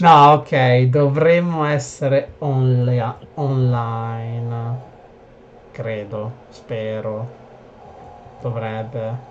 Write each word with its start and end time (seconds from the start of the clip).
No, 0.00 0.32
ok, 0.32 0.82
dovremmo 0.88 1.64
essere 1.64 2.34
onli- 2.38 3.00
online. 3.34 4.80
Credo, 5.70 6.44
spero. 6.48 7.40
Dovrebbe. 8.40 9.30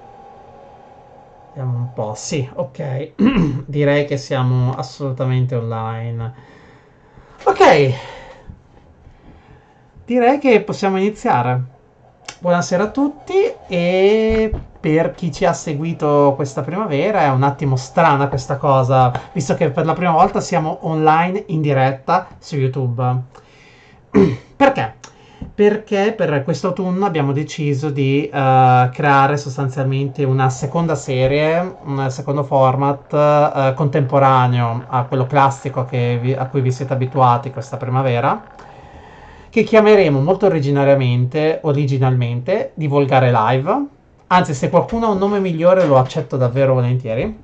Vediamo 1.53 1.77
un 1.77 1.93
po'. 1.93 2.13
Sì, 2.15 2.49
ok. 2.53 3.13
Direi 3.67 4.05
che 4.05 4.17
siamo 4.17 4.73
assolutamente 4.75 5.55
online. 5.55 6.33
Ok. 7.45 7.61
Direi 10.05 10.39
che 10.39 10.63
possiamo 10.63 10.97
iniziare. 10.97 11.63
Buonasera 12.39 12.83
a 12.85 12.91
tutti 12.91 13.33
e 13.65 14.51
per 14.81 15.13
chi 15.13 15.31
ci 15.31 15.45
ha 15.45 15.53
seguito 15.53 16.33
questa 16.35 16.61
primavera 16.61 17.21
è 17.21 17.29
un 17.29 17.43
attimo 17.43 17.75
strana 17.75 18.27
questa 18.27 18.57
cosa, 18.57 19.11
visto 19.31 19.53
che 19.53 19.69
per 19.69 19.85
la 19.85 19.93
prima 19.93 20.11
volta 20.11 20.41
siamo 20.41 20.79
online 20.81 21.43
in 21.47 21.61
diretta 21.61 22.27
su 22.39 22.57
YouTube. 22.57 23.21
Perché? 24.57 24.95
Perché 25.53 26.13
per 26.17 26.43
quest'autunno 26.43 27.05
abbiamo 27.05 27.31
deciso 27.31 27.89
di 27.89 28.27
uh, 28.31 28.89
creare 28.89 29.37
sostanzialmente 29.37 30.23
una 30.23 30.49
seconda 30.49 30.95
serie, 30.95 31.77
un 31.83 32.07
secondo 32.09 32.43
format 32.43 33.11
uh, 33.11 33.73
contemporaneo 33.75 34.83
a 34.87 35.03
quello 35.03 35.25
classico 35.25 35.87
vi, 35.89 36.33
a 36.33 36.47
cui 36.47 36.61
vi 36.61 36.71
siete 36.71 36.93
abituati 36.93 37.51
questa 37.51 37.77
primavera 37.77 38.43
che 39.51 39.63
chiameremo 39.63 40.21
molto 40.21 40.45
originariamente, 40.45 41.59
originalmente 41.63 42.71
di 42.73 42.87
Volgare 42.87 43.31
Live. 43.31 43.99
Anzi, 44.33 44.53
se 44.53 44.69
qualcuno 44.69 45.07
ha 45.07 45.09
un 45.09 45.17
nome 45.17 45.39
migliore 45.39 45.85
lo 45.85 45.97
accetto 45.97 46.37
davvero 46.37 46.73
volentieri. 46.73 47.37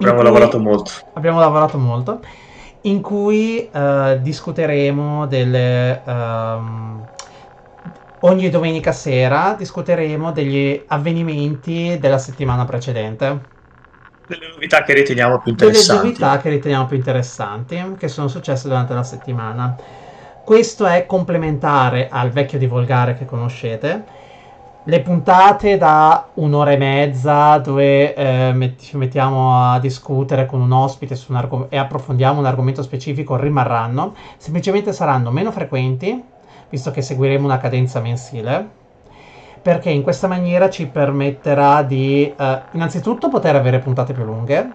Abbiamo 0.00 0.20
lavorato 0.20 0.58
molto. 0.58 0.90
Abbiamo 1.14 1.38
lavorato 1.40 1.78
molto. 1.78 2.20
In 2.82 3.00
cui 3.00 3.68
uh, 3.72 4.18
discuteremo 4.18 5.26
delle... 5.26 6.02
Um, 6.04 7.08
ogni 8.20 8.50
domenica 8.50 8.92
sera 8.92 9.54
discuteremo 9.56 10.30
degli 10.30 10.82
avvenimenti 10.88 11.96
della 11.98 12.18
settimana 12.18 12.66
precedente. 12.66 13.40
Delle 14.26 14.48
novità 14.52 14.82
che 14.82 14.92
riteniamo 14.92 15.40
più 15.40 15.52
interessanti. 15.52 16.02
Delle 16.02 16.18
novità 16.18 16.38
che 16.38 16.50
riteniamo 16.50 16.84
più 16.84 16.96
interessanti 16.96 17.94
che 17.98 18.08
sono 18.08 18.28
successe 18.28 18.68
durante 18.68 18.92
la 18.92 19.04
settimana. 19.04 19.74
Questo 20.44 20.84
è 20.84 21.06
complementare 21.06 22.08
al 22.10 22.28
vecchio 22.28 22.58
di 22.58 22.66
Volgare 22.66 23.14
che 23.14 23.24
conoscete. 23.24 24.18
Le 24.84 25.02
puntate 25.02 25.76
da 25.76 26.28
un'ora 26.34 26.70
e 26.70 26.78
mezza 26.78 27.58
dove 27.58 28.14
eh, 28.14 28.74
ci 28.78 28.96
mettiamo 28.96 29.72
a 29.72 29.78
discutere 29.78 30.46
con 30.46 30.62
un 30.62 30.72
ospite 30.72 31.20
un 31.28 31.36
argom- 31.36 31.66
e 31.68 31.76
approfondiamo 31.76 32.38
un 32.38 32.46
argomento 32.46 32.82
specifico 32.82 33.36
rimarranno, 33.36 34.14
semplicemente 34.38 34.94
saranno 34.94 35.30
meno 35.30 35.52
frequenti, 35.52 36.24
visto 36.70 36.90
che 36.92 37.02
seguiremo 37.02 37.44
una 37.44 37.58
cadenza 37.58 38.00
mensile, 38.00 38.66
perché 39.60 39.90
in 39.90 40.00
questa 40.02 40.28
maniera 40.28 40.70
ci 40.70 40.86
permetterà 40.86 41.82
di 41.82 42.32
eh, 42.34 42.62
innanzitutto 42.70 43.28
poter 43.28 43.56
avere 43.56 43.80
puntate 43.80 44.14
più 44.14 44.24
lunghe 44.24 44.72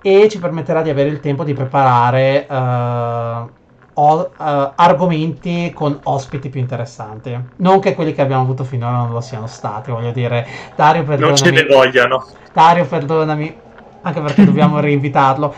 e 0.00 0.28
ci 0.28 0.38
permetterà 0.38 0.80
di 0.80 0.90
avere 0.90 1.08
il 1.08 1.18
tempo 1.18 1.42
di 1.42 1.54
preparare... 1.54 2.46
Eh, 2.46 3.62
o, 3.94 4.30
uh, 4.36 4.72
argomenti 4.74 5.72
con 5.74 5.98
ospiti 6.04 6.48
più 6.48 6.60
interessanti. 6.60 7.36
Non 7.56 7.80
che 7.80 7.94
quelli 7.94 8.12
che 8.12 8.22
abbiamo 8.22 8.42
avuto 8.42 8.64
finora 8.64 8.96
non 8.96 9.10
lo 9.10 9.20
siano 9.20 9.46
stati, 9.46 9.90
voglio 9.90 10.12
dire. 10.12 10.46
Dario, 10.74 11.04
perdonami. 11.04 11.26
Non 11.28 11.36
ce 11.36 11.50
ne 11.50 11.64
vogliano. 11.64 12.26
Dario, 12.52 12.84
perdonami, 12.86 13.56
anche 14.02 14.20
perché 14.20 14.44
dobbiamo 14.46 14.80
reinvitarlo. 14.80 15.54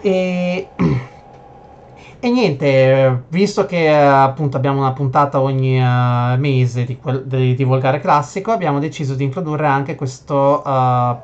E... 0.00 0.68
E 2.18 2.30
niente, 2.30 3.24
visto 3.28 3.66
che 3.66 3.94
appunto 3.94 4.56
abbiamo 4.56 4.80
una 4.80 4.92
puntata 4.92 5.40
ogni 5.40 5.78
uh, 5.78 6.36
mese 6.38 6.84
di, 6.84 6.96
quel, 6.96 7.24
di, 7.24 7.54
di, 7.54 7.62
Volgare 7.62 8.00
Classico, 8.00 8.50
abbiamo 8.50 8.80
deciso 8.80 9.14
di 9.14 9.22
introdurre 9.22 9.66
anche 9.66 9.94
questo 9.94 10.62
uh, 10.64 11.16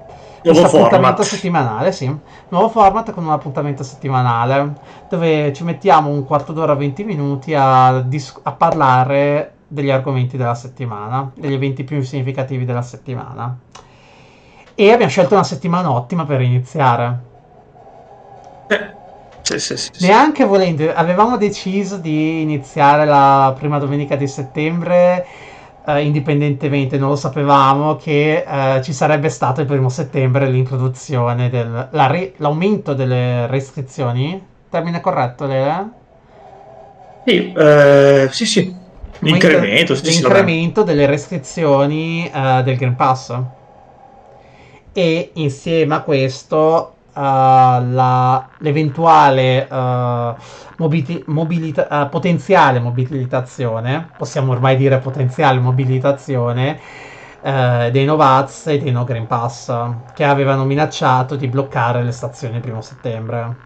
questo 0.43 0.67
appuntamento 0.67 1.23
settimanale, 1.23 1.93
sì. 1.93 2.15
Nuovo 2.49 2.69
format 2.69 3.11
con 3.13 3.25
un 3.25 3.31
appuntamento 3.31 3.83
settimanale 3.83 4.73
dove 5.09 5.53
ci 5.53 5.65
mettiamo 5.65 6.11
un 6.11 6.25
quarto 6.25 6.53
d'ora, 6.53 6.75
20 6.75 7.05
minuti 7.05 7.55
a, 7.55 8.03
dis- 8.05 8.39
a 8.43 8.53
parlare 8.53 9.55
degli 9.69 9.91
argomenti 9.91 10.37
della 10.37 10.55
settimana, 10.55 11.31
degli 11.35 11.55
eventi 11.55 11.85
più 11.85 12.03
significativi 12.03 12.65
della 12.65 12.83
settimana. 12.83 13.57
E 14.75 14.91
abbiamo 14.91 15.11
scelto 15.11 15.35
una 15.35 15.45
settimana 15.45 15.91
ottima 15.91 16.25
per 16.25 16.41
iniziare. 16.41 17.19
Eh, 18.67 18.95
sì, 19.43 19.59
sì, 19.59 19.77
sì, 19.77 19.91
Neanche 20.07 20.45
volendo, 20.45 20.93
avevamo 20.93 21.37
deciso 21.37 21.97
di 21.99 22.43
iniziare 22.43 23.05
la 23.05 23.55
prima 23.59 23.79
domenica 23.79 24.17
di 24.17 24.27
settembre 24.27 25.27
Uh, 25.85 25.99
indipendentemente, 25.99 26.97
non 26.97 27.09
lo 27.09 27.17
sapevamo, 27.17 27.97
che 27.97 28.45
uh, 28.47 28.81
ci 28.83 28.93
sarebbe 28.93 29.29
stato 29.29 29.61
il 29.63 29.67
primo 29.67 29.89
settembre 29.89 30.49
l'introduzione 30.49 31.51
dell'aumento 31.51 32.95
delle 32.95 33.49
restrizioni. 33.49 34.41
Termine 34.71 35.01
corretto, 35.01 35.45
Lele? 35.45 35.91
Sì, 37.27 37.53
eh, 37.53 38.29
sì, 38.31 38.47
sì. 38.47 38.77
L'incremento, 39.19 39.97
sì, 39.97 40.11
l'incremento 40.11 40.85
delle 40.85 41.07
restrizioni 41.07 42.31
uh, 42.33 42.63
del 42.63 42.77
Green 42.77 42.95
Pass. 42.95 43.37
E 44.93 45.31
insieme 45.35 45.95
a 45.97 46.03
questo 46.03 46.92
la, 47.15 48.55
l'eventuale 48.59 49.67
mobili- 50.77 51.25
mobilita- 51.27 51.89
uh, 52.05 52.09
potenziale 52.09 52.81
mobilitazione, 52.81 54.13
possiamo 54.17 54.53
ormai 54.53 54.77
dire 54.77 54.99
potenziale 54.99 55.59
mobilitazione, 55.61 56.81
uh, 57.41 57.91
dei 57.91 58.05
Novaz 58.05 58.67
e 58.69 58.79
dei 58.79 58.91
No 58.93 59.05
Green 59.05 59.27
Pass, 59.27 59.73
che 60.13 60.25
avevano 60.25 60.65
minacciato 60.65 61.37
di 61.37 61.49
bloccare 61.49 62.03
le 62.03 62.13
stazioni 62.13 62.57
il 62.57 62.61
primo 62.63 62.81
settembre. 62.81 63.57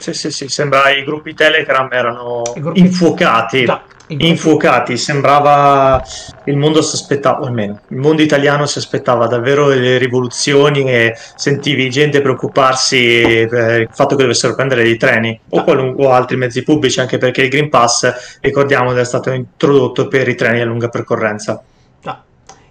Sì, 0.00 0.14
sì, 0.14 0.30
sì, 0.30 0.48
sembra 0.48 0.88
i 0.90 1.04
gruppi 1.04 1.34
Telegram 1.34 1.86
erano 1.92 2.42
gruppi... 2.56 2.80
infuocati. 2.80 3.64
Da 3.64 3.82
infuocati, 4.16 4.96
sembrava 4.96 6.02
il 6.44 6.56
mondo 6.56 6.82
si 6.82 6.96
aspettava, 6.96 7.46
almeno 7.46 7.80
il 7.88 7.98
mondo 7.98 8.22
italiano 8.22 8.66
si 8.66 8.78
aspettava 8.78 9.26
davvero 9.26 9.68
delle 9.68 9.98
rivoluzioni 9.98 10.82
e 10.90 11.14
sentivi 11.36 11.90
gente 11.90 12.20
preoccuparsi 12.20 13.46
per 13.48 13.82
il 13.82 13.88
fatto 13.92 14.16
che 14.16 14.22
dovessero 14.22 14.54
prendere 14.54 14.82
dei 14.82 14.96
treni 14.96 15.38
o, 15.50 15.62
qualunque, 15.62 16.06
o 16.06 16.10
altri 16.10 16.36
mezzi 16.36 16.62
pubblici, 16.64 16.98
anche 16.98 17.18
perché 17.18 17.42
il 17.42 17.50
Green 17.50 17.68
Pass, 17.68 18.38
ricordiamo, 18.40 18.94
è 18.94 19.04
stato 19.04 19.30
introdotto 19.30 20.08
per 20.08 20.26
i 20.28 20.34
treni 20.34 20.60
a 20.60 20.64
lunga 20.64 20.88
percorrenza. 20.88 21.62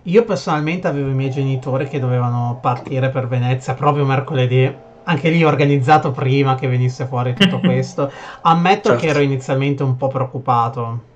Io 0.03 0.23
personalmente 0.23 0.87
avevo 0.87 1.09
i 1.09 1.13
miei 1.13 1.29
genitori 1.29 1.87
che 1.87 1.99
dovevano 1.99 2.57
partire 2.61 3.09
per 3.09 3.27
Venezia 3.27 3.73
proprio 3.75 4.05
mercoledì 4.05 4.73
anche 5.09 5.29
lì 5.29 5.43
organizzato 5.43 6.11
prima 6.11 6.55
che 6.55 6.67
venisse 6.67 7.05
fuori 7.05 7.33
tutto 7.33 7.59
questo. 7.61 8.11
Ammetto 8.41 8.89
certo. 8.89 9.03
che 9.03 9.09
ero 9.09 9.19
inizialmente 9.19 9.83
un 9.83 9.95
po' 9.97 10.07
preoccupato 10.07 11.07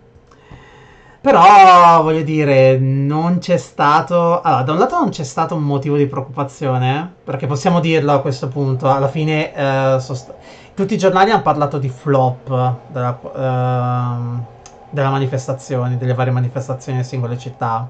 però 1.24 2.02
voglio 2.02 2.22
dire, 2.22 2.78
non 2.78 3.38
c'è 3.40 3.56
stato. 3.56 4.42
Allora, 4.42 4.64
da 4.64 4.74
un 4.74 4.78
lato 4.78 5.00
non 5.00 5.08
c'è 5.08 5.24
stato 5.24 5.56
un 5.56 5.64
motivo 5.64 5.96
di 5.96 6.06
preoccupazione, 6.06 7.14
perché 7.24 7.48
possiamo 7.48 7.80
dirlo 7.80 8.12
a 8.12 8.20
questo 8.20 8.50
punto. 8.50 8.90
Alla 8.92 9.08
fine, 9.08 9.56
eh, 9.56 10.02
sost- 10.02 10.34
tutti 10.74 10.96
i 10.96 10.98
giornali 10.98 11.32
hanno 11.32 11.42
parlato 11.42 11.78
di 11.78 11.88
flop 11.88 12.76
della, 12.88 13.20
eh, 13.24 14.44
della 14.90 15.10
manifestazione, 15.10 15.96
delle 15.96 16.14
varie 16.14 16.34
manifestazioni 16.34 16.98
nelle 16.98 17.10
singole 17.10 17.38
città, 17.38 17.90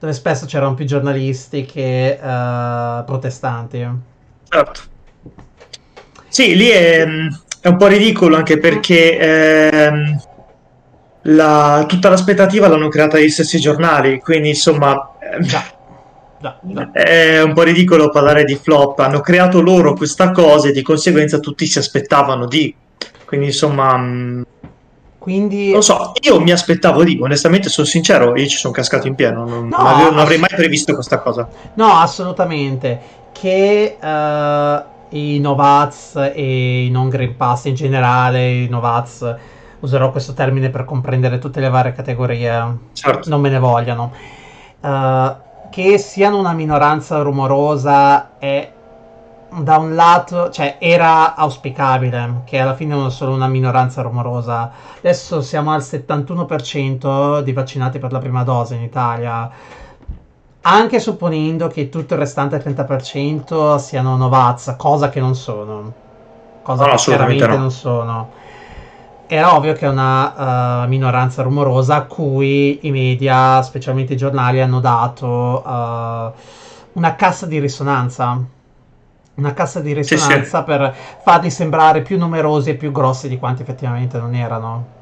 dove 0.00 0.12
spesso 0.12 0.46
c'erano 0.46 0.74
più 0.74 0.86
giornalisti 0.86 1.64
che 1.64 2.18
eh, 2.20 3.02
protestanti. 3.04 3.88
Certo. 4.50 4.80
Sì, 6.28 6.54
lì 6.56 6.68
è, 6.68 7.06
è, 7.60 7.68
un 7.68 7.76
po' 7.78 7.86
ridicolo 7.86 8.36
anche 8.36 8.58
perché. 8.58 9.18
Ehm 9.18 10.20
la, 11.22 11.84
tutta 11.86 12.08
l'aspettativa 12.08 12.68
l'hanno 12.68 12.88
creata 12.88 13.18
gli 13.18 13.28
stessi 13.28 13.58
giornali, 13.60 14.20
quindi 14.20 14.50
insomma 14.50 15.10
già, 15.40 15.64
già, 16.40 16.58
già. 16.62 16.90
è 16.92 17.42
un 17.42 17.52
po' 17.52 17.62
ridicolo 17.62 18.10
parlare 18.10 18.44
di 18.44 18.54
flop, 18.54 18.98
hanno 19.00 19.20
creato 19.20 19.60
loro 19.60 19.94
questa 19.94 20.30
cosa 20.30 20.68
e 20.68 20.72
di 20.72 20.82
conseguenza 20.82 21.38
tutti 21.38 21.66
si 21.66 21.78
aspettavano 21.78 22.46
di, 22.46 22.74
quindi 23.24 23.46
insomma... 23.46 23.96
Mm, 23.98 24.42
quindi... 25.18 25.70
Non 25.72 25.82
so, 25.82 26.12
io 26.22 26.40
mi 26.40 26.50
aspettavo 26.50 27.04
di, 27.04 27.18
onestamente 27.20 27.68
sono 27.68 27.86
sincero, 27.86 28.34
io 28.36 28.46
ci 28.46 28.56
sono 28.56 28.72
cascato 28.72 29.06
in 29.06 29.14
pieno, 29.14 29.44
non, 29.46 29.68
no, 29.68 29.76
non 29.76 30.18
avrei 30.18 30.38
mai 30.38 30.48
previsto 30.48 30.94
questa 30.94 31.18
cosa. 31.18 31.46
No, 31.74 31.98
assolutamente, 31.98 32.98
che 33.40 33.96
uh, 33.98 35.16
i 35.16 35.38
Novaz 35.40 36.30
e 36.34 36.84
i 36.84 36.90
non 36.90 37.08
Green 37.08 37.36
Pass 37.38 37.64
in 37.64 37.74
generale, 37.74 38.50
i 38.50 38.68
Novaz 38.68 39.34
userò 39.80 40.10
questo 40.10 40.34
termine 40.34 40.68
per 40.68 40.84
comprendere 40.84 41.38
tutte 41.38 41.58
le 41.58 41.70
varie 41.70 41.94
categorie, 41.94 42.76
certo. 42.92 43.30
non 43.30 43.40
me 43.40 43.48
ne 43.48 43.58
vogliano, 43.58 44.12
uh, 44.80 45.68
che 45.70 45.96
siano 45.96 46.38
una 46.38 46.52
minoranza 46.52 47.22
rumorosa 47.22 48.38
è 48.38 48.72
da 49.52 49.78
un 49.78 49.94
lato, 49.94 50.50
cioè 50.50 50.76
era 50.78 51.34
auspicabile 51.34 52.42
che 52.44 52.58
alla 52.58 52.74
fine 52.74 52.94
fosse 52.94 53.16
solo 53.16 53.32
una 53.32 53.48
minoranza 53.48 54.02
rumorosa. 54.02 54.70
Adesso 54.98 55.40
siamo 55.40 55.72
al 55.72 55.80
71% 55.80 57.40
di 57.40 57.52
vaccinati 57.54 57.98
per 57.98 58.12
la 58.12 58.18
prima 58.18 58.44
dose 58.44 58.74
in 58.74 58.82
Italia. 58.82 59.50
Anche 60.62 61.00
supponendo 61.00 61.68
che 61.68 61.88
tutto 61.88 62.14
il 62.14 62.20
restante 62.20 62.62
30% 62.62 63.76
siano 63.76 64.16
Novaz, 64.16 64.74
cosa 64.76 65.08
che 65.08 65.18
non 65.18 65.34
sono. 65.34 65.92
Cosa 66.62 66.84
no, 66.84 66.90
che 66.90 66.96
chiaramente 66.96 67.46
no. 67.46 67.56
non 67.56 67.70
sono. 67.70 68.30
Era 69.26 69.54
ovvio 69.54 69.72
che 69.72 69.86
è 69.86 69.88
una 69.88 70.82
uh, 70.84 70.88
minoranza 70.88 71.42
rumorosa 71.42 71.96
a 71.96 72.02
cui 72.02 72.86
i 72.86 72.90
media, 72.90 73.62
specialmente 73.62 74.14
i 74.14 74.16
giornali, 74.16 74.60
hanno 74.60 74.80
dato 74.80 75.26
uh, 75.26 76.32
una 76.92 77.14
cassa 77.16 77.46
di 77.46 77.58
risonanza 77.58 78.58
una 79.40 79.54
cassa 79.54 79.80
di 79.80 79.94
risonanza 79.94 80.44
sì, 80.44 80.44
sì. 80.44 80.62
per 80.64 80.94
farli 81.22 81.50
sembrare 81.50 82.02
più 82.02 82.18
numerosi 82.18 82.70
e 82.70 82.74
più 82.74 82.92
grossi 82.92 83.26
di 83.26 83.38
quanti 83.38 83.62
effettivamente 83.62 84.18
non 84.18 84.34
erano. 84.34 84.98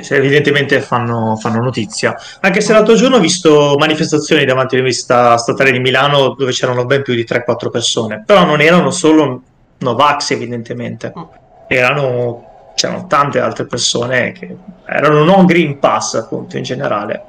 Sì, 0.00 0.14
evidentemente 0.14 0.80
fanno, 0.80 1.36
fanno, 1.36 1.62
notizia. 1.62 2.16
Anche 2.40 2.60
se 2.60 2.72
l'altro 2.72 2.94
giorno 2.94 3.16
ho 3.16 3.20
visto 3.20 3.76
manifestazioni 3.78 4.44
davanti 4.44 4.74
all'Università 4.74 5.36
Statale 5.36 5.70
di 5.70 5.80
Milano 5.80 6.34
dove 6.34 6.52
c'erano 6.52 6.86
ben 6.86 7.02
più 7.02 7.14
di 7.14 7.26
3-4 7.28 7.70
persone, 7.70 8.22
però 8.24 8.44
non 8.44 8.60
erano 8.60 8.90
solo 8.90 9.42
Novax 9.78 10.30
evidentemente, 10.30 11.12
mm. 11.16 11.22
erano, 11.68 12.72
c'erano 12.74 13.06
tante 13.06 13.38
altre 13.38 13.66
persone 13.66 14.32
che 14.32 14.56
erano 14.86 15.24
non 15.24 15.44
Green 15.44 15.78
Pass 15.78 16.14
appunto 16.14 16.56
in 16.56 16.62
generale. 16.62 17.24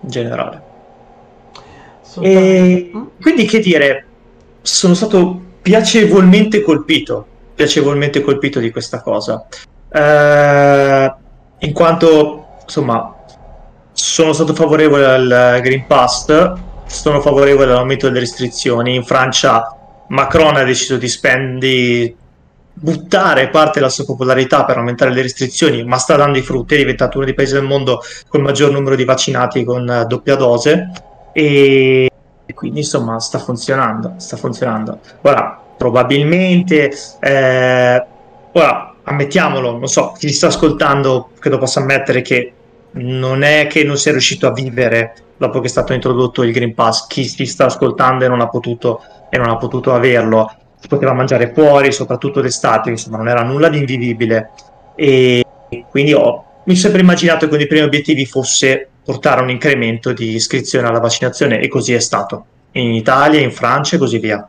In 0.00 0.08
generale. 0.08 0.62
E 2.20 2.90
quindi 3.20 3.44
che 3.44 3.60
dire, 3.60 4.06
sono 4.62 4.94
stato 4.94 5.40
piacevolmente 5.60 6.62
colpito, 6.62 7.26
piacevolmente 7.54 8.22
colpito 8.22 8.60
di 8.60 8.70
questa 8.70 9.02
cosa. 9.02 9.46
Eh, 9.90 11.14
in 11.58 11.72
quanto, 11.72 12.46
insomma, 12.62 13.14
sono 13.92 14.32
stato 14.32 14.54
favorevole 14.54 15.04
al 15.04 15.60
Green 15.62 15.86
Pass, 15.86 16.52
sono 16.86 17.20
favorevole 17.20 17.70
all'aumento 17.70 18.06
delle 18.06 18.20
restrizioni. 18.20 18.94
In 18.94 19.04
Francia 19.04 19.76
Macron 20.08 20.56
ha 20.56 20.64
deciso 20.64 20.96
di, 20.96 21.08
spendi, 21.08 22.16
buttare 22.72 23.48
parte 23.48 23.80
della 23.80 23.90
sua 23.90 24.04
popolarità 24.04 24.64
per 24.64 24.76
aumentare 24.78 25.12
le 25.12 25.22
restrizioni, 25.22 25.84
ma 25.84 25.98
sta 25.98 26.16
dando 26.16 26.38
i 26.38 26.42
frutti, 26.42 26.74
è 26.74 26.78
diventato 26.78 27.16
uno 27.16 27.26
dei 27.26 27.34
paesi 27.34 27.54
del 27.54 27.64
mondo 27.64 28.00
con 28.28 28.40
il 28.40 28.46
maggior 28.46 28.70
numero 28.70 28.94
di 28.94 29.04
vaccinati 29.04 29.64
con 29.64 30.04
doppia 30.06 30.36
dose. 30.36 30.90
E 31.32 32.08
e 32.50 32.54
quindi 32.54 32.78
insomma 32.78 33.20
sta 33.20 33.38
funzionando, 33.38 34.14
sta 34.16 34.38
funzionando. 34.38 35.00
Ora, 35.20 35.60
probabilmente, 35.76 36.90
eh, 37.20 38.06
ora 38.52 38.87
ammettiamolo, 39.08 39.78
non 39.78 39.88
so, 39.88 40.12
chi 40.18 40.32
sta 40.32 40.48
ascoltando 40.48 41.30
credo 41.38 41.58
possa 41.58 41.80
ammettere 41.80 42.22
che 42.22 42.52
non 42.92 43.42
è 43.42 43.66
che 43.66 43.84
non 43.84 43.96
sia 43.96 44.12
riuscito 44.12 44.46
a 44.46 44.52
vivere 44.52 45.14
dopo 45.36 45.60
che 45.60 45.66
è 45.66 45.70
stato 45.70 45.92
introdotto 45.92 46.42
il 46.42 46.52
Green 46.52 46.74
Pass, 46.74 47.06
chi 47.06 47.24
si 47.24 47.46
sta 47.46 47.66
ascoltando 47.66 48.24
e 48.24 48.28
non 48.28 48.40
ha 48.40 48.48
potuto, 48.48 49.00
e 49.30 49.38
non 49.38 49.48
ha 49.48 49.56
potuto 49.56 49.94
averlo, 49.94 50.50
si 50.80 50.88
poteva 50.88 51.12
mangiare 51.12 51.52
fuori, 51.54 51.92
soprattutto 51.92 52.40
d'estate, 52.40 52.90
insomma 52.90 53.18
non 53.18 53.28
era 53.28 53.42
nulla 53.42 53.68
di 53.68 53.78
invivibile. 53.78 54.50
E 54.96 55.44
quindi 55.90 56.12
ho, 56.12 56.44
mi 56.64 56.74
sono 56.74 56.76
sempre 56.76 57.00
immaginato 57.00 57.40
che 57.40 57.46
uno 57.46 57.56
dei 57.56 57.66
primi 57.66 57.84
obiettivi 57.84 58.26
fosse 58.26 58.88
portare 59.04 59.40
un 59.40 59.50
incremento 59.50 60.12
di 60.12 60.34
iscrizione 60.34 60.88
alla 60.88 61.00
vaccinazione 61.00 61.60
e 61.60 61.68
così 61.68 61.94
è 61.94 62.00
stato. 62.00 62.44
In 62.72 62.92
Italia, 62.92 63.40
in 63.40 63.52
Francia 63.52 63.96
e 63.96 63.98
così 63.98 64.18
via. 64.18 64.46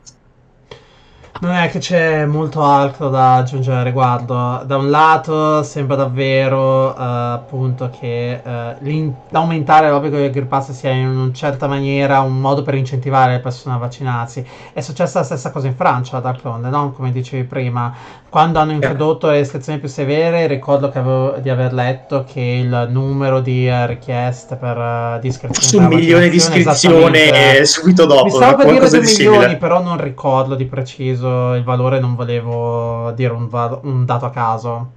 Non 1.41 1.53
è 1.53 1.69
che 1.69 1.79
c'è 1.79 2.25
molto 2.25 2.61
altro 2.63 3.07
da 3.07 3.35
aggiungere 3.35 3.77
al 3.77 3.85
riguardo. 3.85 4.61
Da 4.65 4.75
un 4.75 4.89
lato 4.89 5.63
sembra 5.63 5.95
davvero 5.95 6.87
uh, 6.89 6.93
appunto 6.97 7.89
che 7.97 8.41
uh, 8.43 9.13
l'aumentare 9.29 9.89
l'obbligo 9.89 10.17
del 10.17 10.31
Green 10.31 10.49
Pass 10.49 10.71
sia 10.71 10.91
in 10.91 11.07
una 11.07 11.31
certa 11.31 11.67
maniera 11.67 12.19
un 12.19 12.41
modo 12.41 12.61
per 12.61 12.73
incentivare 12.73 13.31
le 13.31 13.39
persone 13.39 13.75
a 13.75 13.77
vaccinarsi. 13.77 14.45
È 14.73 14.81
successa 14.81 15.19
la 15.19 15.25
stessa 15.25 15.51
cosa 15.51 15.67
in 15.67 15.75
Francia, 15.75 16.19
d'altronde, 16.19 16.67
no? 16.67 16.91
come 16.91 17.13
dicevi 17.13 17.45
prima. 17.45 17.95
Quando 18.27 18.59
hanno 18.59 18.73
introdotto 18.73 19.27
le 19.27 19.37
restrizioni 19.37 19.79
più 19.79 19.87
severe, 19.87 20.45
ricordo 20.45 20.87
avevo, 20.87 21.37
di 21.39 21.49
aver 21.49 21.73
letto 21.73 22.25
che 22.29 22.41
il 22.41 22.89
numero 22.91 23.39
di 23.39 23.65
uh, 23.65 23.85
richieste 23.85 24.57
per 24.57 24.77
uh, 24.77 25.19
di 25.21 25.29
iscrizione 25.29 25.85
un 25.85 25.93
milione 25.93 26.27
di 26.27 26.35
iscrizioni 26.35 27.65
subito 27.65 28.05
dopo. 28.05 28.25
Mi 28.25 28.31
stavo 28.31 28.57
per 28.57 28.71
dire 28.73 28.89
2 28.89 28.99
milioni, 28.99 29.57
però 29.57 29.81
non 29.81 30.01
ricordo 30.01 30.55
di 30.55 30.65
preciso 30.65 31.27
il 31.55 31.63
valore, 31.63 31.99
non 31.99 32.15
volevo 32.15 33.11
dire 33.11 33.33
un, 33.33 33.47
va- 33.47 33.79
un 33.83 34.05
dato 34.05 34.25
a 34.25 34.29
caso. 34.29 34.91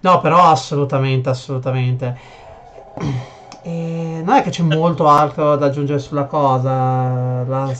No, 0.00 0.20
però 0.20 0.50
assolutamente, 0.50 1.28
assolutamente. 1.28 2.18
E 3.64 4.20
non 4.24 4.34
è 4.34 4.42
che 4.42 4.50
c'è 4.50 4.64
molto 4.64 5.06
altro 5.06 5.54
da 5.54 5.66
aggiungere 5.66 6.00
sulla 6.00 6.24
cosa. 6.24 7.44
La... 7.44 7.72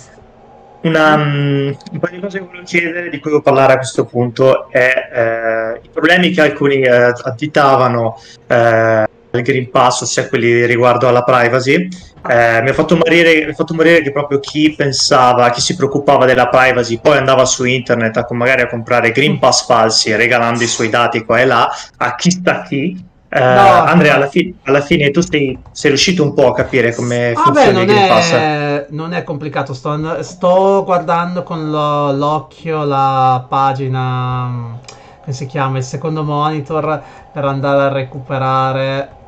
Una, 0.82 1.14
um, 1.14 1.76
un 1.92 1.98
paio 1.98 2.14
di 2.14 2.20
cose 2.20 2.38
che 2.38 2.44
volevo 2.44 2.64
chiedere, 2.64 3.08
di 3.08 3.18
cui 3.18 3.30
devo 3.30 3.42
parlare 3.42 3.72
a 3.72 3.76
questo 3.76 4.04
punto, 4.04 4.68
è 4.70 5.10
eh, 5.12 5.80
i 5.82 5.88
problemi 5.88 6.30
che 6.30 6.40
alcuni 6.40 6.82
eh, 6.82 7.12
additavano 7.22 8.16
eh, 8.46 9.08
al 9.32 9.42
Green 9.42 9.70
Pass, 9.70 10.02
ossia 10.02 10.28
quelli 10.28 10.66
riguardo 10.66 11.08
alla 11.08 11.22
privacy, 11.22 11.88
eh, 12.28 12.62
mi, 12.62 12.68
ha 12.68 12.72
fatto 12.72 12.96
morire, 12.96 13.44
mi 13.44 13.50
ha 13.50 13.54
fatto 13.54 13.74
morire 13.74 14.02
che 14.02 14.12
proprio 14.12 14.38
chi 14.38 14.74
pensava, 14.76 15.50
chi 15.50 15.60
si 15.60 15.74
preoccupava 15.74 16.24
della 16.24 16.48
privacy, 16.48 17.00
poi 17.00 17.16
andava 17.16 17.44
su 17.44 17.64
internet 17.64 18.16
a, 18.16 18.26
magari 18.30 18.62
a 18.62 18.68
comprare 18.68 19.10
Green 19.10 19.38
Pass 19.38 19.66
falsi, 19.66 20.14
regalando 20.14 20.62
i 20.62 20.68
suoi 20.68 20.88
dati 20.88 21.24
qua 21.24 21.40
e 21.40 21.44
là, 21.46 21.70
a 21.96 22.14
chi 22.14 22.30
sta 22.30 22.62
chi. 22.62 23.10
Eh, 23.34 23.40
no, 23.40 23.84
Andrea, 23.84 24.16
alla, 24.16 24.28
fi- 24.28 24.54
alla, 24.64 24.82
fine 24.82 25.10
tu 25.10 25.22
sei, 25.22 25.58
sei, 25.70 25.90
riuscito 25.90 26.22
un 26.22 26.34
po' 26.34 26.48
a 26.48 26.54
capire 26.54 26.94
come 26.94 27.32
funziona 27.34 27.80
il 27.80 27.86
Green 27.86 28.06
Pass? 28.06 28.30
È, 28.32 28.86
non 28.90 29.14
è 29.14 29.24
complicato, 29.24 29.72
sto, 29.72 30.22
sto 30.22 30.82
guardando 30.84 31.42
con 31.42 31.70
lo, 31.70 32.12
l'occhio 32.12 32.84
la 32.84 33.44
pagina, 33.48 34.78
come 35.22 35.34
si 35.34 35.46
chiama, 35.46 35.78
il 35.78 35.84
secondo 35.84 36.22
monitor 36.22 37.02
per 37.32 37.44
andare 37.46 37.82
a 37.82 37.88
recuperare... 37.88 39.20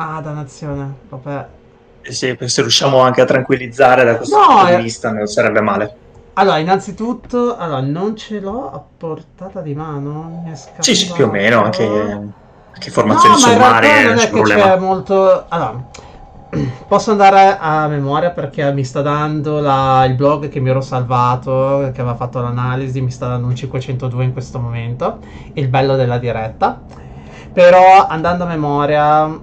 Ah, 0.00 0.20
dannazione, 0.20 0.94
vabbè 1.08 1.56
se, 2.12 2.36
se 2.40 2.60
riusciamo 2.60 2.98
anche 2.98 3.20
a 3.20 3.24
tranquillizzare 3.24 4.04
da 4.04 4.16
questo 4.16 4.36
no, 4.36 4.46
punto 4.46 4.66
di 4.66 4.72
eh. 4.72 4.82
vista, 4.82 5.12
non 5.12 5.26
sarebbe 5.26 5.60
male. 5.60 5.96
Allora, 6.34 6.58
innanzitutto, 6.58 7.56
allora, 7.56 7.80
non 7.80 8.16
ce 8.16 8.40
l'ho 8.40 8.70
a 8.70 8.82
portata 8.96 9.60
di 9.60 9.74
mano. 9.74 10.44
sì, 10.78 10.94
sì, 10.94 11.10
più 11.12 11.24
o 11.24 11.30
meno, 11.30 11.64
anche, 11.64 11.84
anche 11.84 12.86
informazioni 12.86 13.34
no, 13.34 13.40
sommarie. 13.40 14.04
non 14.04 14.18
è 14.18 14.30
che 14.30 14.42
c'è 14.42 14.78
molto. 14.78 15.46
Allora, 15.48 15.84
posso 16.86 17.10
andare 17.10 17.56
a 17.58 17.88
memoria 17.88 18.30
perché 18.30 18.72
mi 18.72 18.84
sta 18.84 19.02
dando 19.02 19.58
la, 19.58 20.04
il 20.06 20.14
blog 20.14 20.48
che 20.48 20.60
mi 20.60 20.70
ero 20.70 20.80
salvato, 20.80 21.90
che 21.92 22.00
aveva 22.00 22.14
fatto 22.14 22.40
l'analisi, 22.40 23.00
mi 23.00 23.10
sta 23.10 23.26
dando 23.26 23.48
un 23.48 23.56
502 23.56 24.24
in 24.24 24.32
questo 24.32 24.60
momento. 24.60 25.18
Il 25.54 25.66
bello 25.66 25.96
della 25.96 26.18
diretta. 26.18 26.80
Però 27.52 28.06
andando 28.06 28.44
a 28.44 28.46
memoria, 28.46 29.40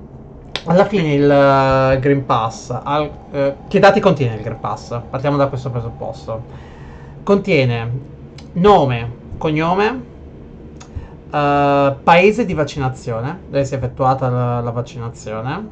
alla 0.66 0.86
fine 0.86 1.14
il 1.14 1.24
uh, 1.24 2.00
Green 2.00 2.26
Pass, 2.26 2.70
al, 2.72 3.10
uh, 3.32 3.54
che 3.68 3.80
dati 3.80 4.00
contiene 4.00 4.36
il 4.36 4.42
Green 4.42 4.60
Pass? 4.60 5.00
Partiamo 5.10 5.38
da 5.38 5.48
questo 5.48 5.70
presupposto. 5.70 6.44
Contiene 7.24 7.92
nome, 8.54 9.12
cognome, 9.38 10.04
uh, 11.30 11.96
paese 12.04 12.46
di 12.46 12.54
vaccinazione, 12.54 13.42
dove 13.48 13.66
si 13.66 13.74
è 13.74 13.78
effettuata 13.78 14.30
la, 14.30 14.62
la 14.62 14.72
vaccinazione, 14.72 15.70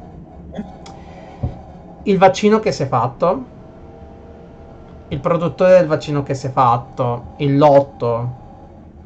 il 2.04 2.18
vaccino 2.18 2.60
che 2.60 2.70
si 2.70 2.82
è 2.82 2.86
fatto, 2.86 3.52
il 5.08 5.18
produttore 5.18 5.78
del 5.78 5.86
vaccino 5.86 6.22
che 6.22 6.34
si 6.34 6.46
è 6.46 6.50
fatto, 6.50 7.34
il 7.38 7.56
lotto 7.56 8.42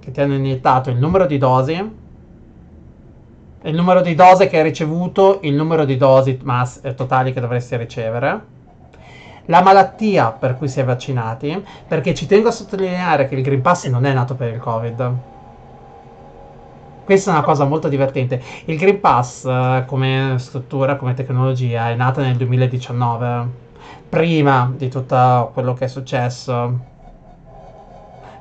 che 0.01 0.11
ti 0.11 0.21
hanno 0.21 0.35
iniettato, 0.35 0.91
il 0.91 0.97
numero 0.97 1.27
di 1.27 1.39
dosi 1.39 2.07
il 3.63 3.75
numero 3.75 4.01
di 4.03 4.15
dosi 4.15 4.47
che 4.47 4.59
hai 4.59 4.63
ricevuto, 4.63 5.41
il 5.43 5.55
numero 5.55 5.85
di 5.85 5.97
dosi 5.97 6.39
mass- 6.43 6.81
eh, 6.83 6.95
totali 6.95 7.33
che 7.33 7.41
dovresti 7.41 7.77
ricevere, 7.77 8.57
la 9.47 9.63
malattia 9.63 10.31
per 10.31 10.57
cui 10.57 10.69
si 10.69 10.79
è 10.81 10.85
vaccinati, 10.85 11.65
perché 11.87 12.15
ci 12.15 12.27
tengo 12.27 12.49
a 12.49 12.53
sottolineare 12.53 13.27
che 13.29 13.35
il 13.35 13.43
Green 13.43 13.63
Pass 13.63 13.87
non 13.87 14.05
è 14.05 14.13
nato 14.13 14.35
per 14.35 14.53
il 14.53 14.61
Covid. 14.61 15.13
Questa 17.05 17.31
è 17.31 17.35
una 17.35 17.43
cosa 17.43 17.65
molto 17.65 17.89
divertente. 17.89 18.41
Il 18.67 18.77
Green 18.77 19.01
Pass 19.01 19.45
eh, 19.47 19.85
come 19.87 20.35
struttura, 20.37 20.97
come 20.97 21.15
tecnologia, 21.15 21.89
è 21.89 21.95
nata 21.95 22.21
nel 22.21 22.37
2019, 22.37 23.47
prima 24.09 24.73
di 24.77 24.89
tutto 24.89 25.51
quello 25.55 25.73
che 25.73 25.87
è 25.87 25.89
successo 25.89 26.97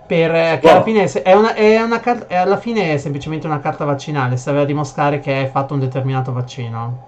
per, 0.07 0.33
eh, 0.33 0.59
che 0.59 0.69
alla, 0.69 0.81
fine 0.81 1.03
è, 1.03 1.33
una, 1.33 1.53
è, 1.53 1.81
una, 1.81 2.01
è 2.27 2.35
alla 2.35 2.57
fine 2.57 2.93
è 2.93 2.97
semplicemente 2.97 3.45
una 3.45 3.59
carta 3.59 3.85
vaccinale, 3.85 4.37
serve 4.37 4.61
a 4.61 4.65
dimostrare 4.65 5.19
che 5.19 5.33
hai 5.33 5.47
fatto 5.47 5.73
un 5.73 5.81
determinato 5.81 6.31
vaccino. 6.31 7.05